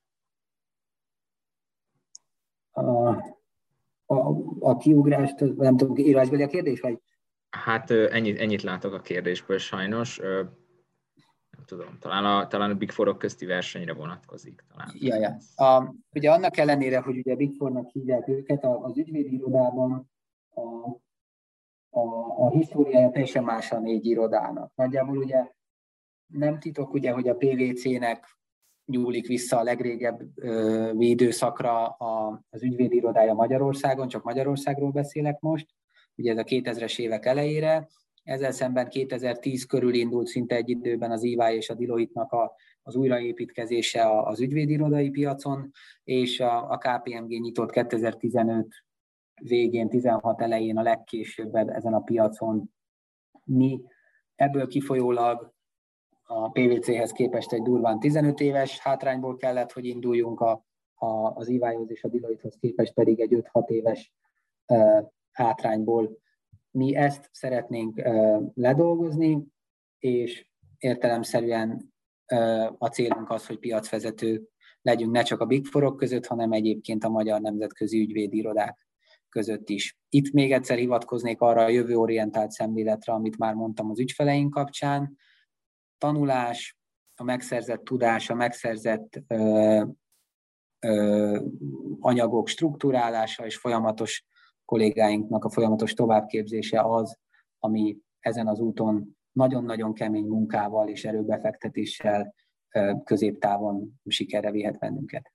[2.71, 3.09] A,
[4.07, 4.17] a,
[4.61, 7.01] a kiugrást, nem tudom, írásbeli a kérdés, vagy?
[7.51, 10.21] Hát ennyit, ennyit látok a kérdésből sajnos
[11.65, 14.65] tudom, talán a, talán a Big Four-ok közti versenyre vonatkozik.
[14.69, 14.89] Talán.
[14.99, 15.37] Ja, ja.
[15.67, 20.11] A, ugye annak ellenére, hogy ugye Big Four-nak hívják őket, az ügyvédirodában
[20.55, 20.61] a,
[21.91, 22.01] a,
[22.39, 24.73] a históriája teljesen más a négy irodának.
[24.75, 25.53] Nagyjából ugye
[26.27, 28.39] nem titok, ugye, hogy a PVC-nek
[28.87, 30.21] nyúlik vissza a legrégebb
[30.99, 35.67] időszakra a, az ügyvédirodája Magyarországon, csak Magyarországról beszélek most,
[36.15, 37.89] ugye ez a 2000-es évek elejére,
[38.23, 42.97] ezzel szemben 2010 körül indult szinte egy időben az EY és a Deloitte-nak a, az
[42.97, 45.71] újraépítkezése az ügyvédirodai piacon,
[46.05, 48.67] és a, a KPMG nyitott 2015
[49.43, 52.71] végén, 16 elején a legkésőbb ezen a piacon.
[53.45, 53.81] Mi
[54.35, 55.55] ebből kifolyólag
[56.27, 60.65] a PVC-hez képest egy durván 15 éves hátrányból kellett, hogy induljunk, a,
[60.95, 64.13] a, az EY-hoz és a Deloitte-hoz képest pedig egy 5-6 éves
[64.67, 66.23] uh, hátrányból
[66.75, 68.03] mi ezt szeretnénk
[68.55, 69.45] ledolgozni,
[69.99, 70.47] és
[70.79, 71.93] értelemszerűen
[72.79, 74.49] a célunk az, hogy piacvezető
[74.83, 78.87] legyünk ne csak a Big Forok között, hanem egyébként a magyar nemzetközi ügyvédirodák
[79.29, 79.99] között is.
[80.09, 85.17] Itt még egyszer hivatkoznék arra a jövőorientált szemléletre, amit már mondtam az ügyfeleink kapcsán.
[86.05, 86.77] Tanulás,
[87.15, 89.85] a megszerzett tudás, a megszerzett ö,
[90.79, 91.41] ö,
[92.01, 94.27] anyagok struktúrálása és folyamatos
[94.65, 97.19] kollégáinknak a folyamatos továbbképzése az,
[97.59, 102.35] ami ezen az úton nagyon-nagyon kemény munkával és erőbefektetéssel
[103.05, 105.33] középtávon sikerre vihet bennünket.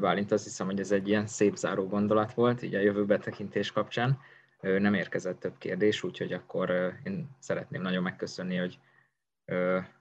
[0.00, 3.72] Bálint, azt hiszem, hogy ez egy ilyen szép záró gondolat volt, így a jövőbe tekintés
[3.72, 4.18] kapcsán.
[4.60, 8.78] Nem érkezett több kérdés, úgyhogy akkor én szeretném nagyon megköszönni, hogy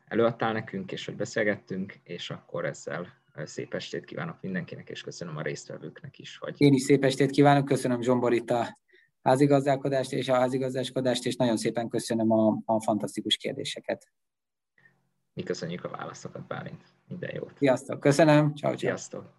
[0.08, 5.42] előadtál nekünk, és hogy beszélgettünk, és akkor ezzel szép estét kívánok mindenkinek, és köszönöm a
[5.42, 6.38] résztvevőknek is.
[6.38, 6.56] Hogy...
[6.58, 8.78] Én is szép estét kívánok, köszönöm Zsombor itt a
[9.22, 14.08] házigazdálkodást és a házigazdálkodást, és nagyon szépen köszönöm a, a fantasztikus kérdéseket.
[15.34, 16.84] Mi köszönjük a válaszokat, Bálint.
[17.08, 17.54] Minden jót.
[17.58, 18.56] Sziasztok, köszönöm.
[18.56, 18.98] Ciao, ciao.
[18.98, 19.34] Sziasztok.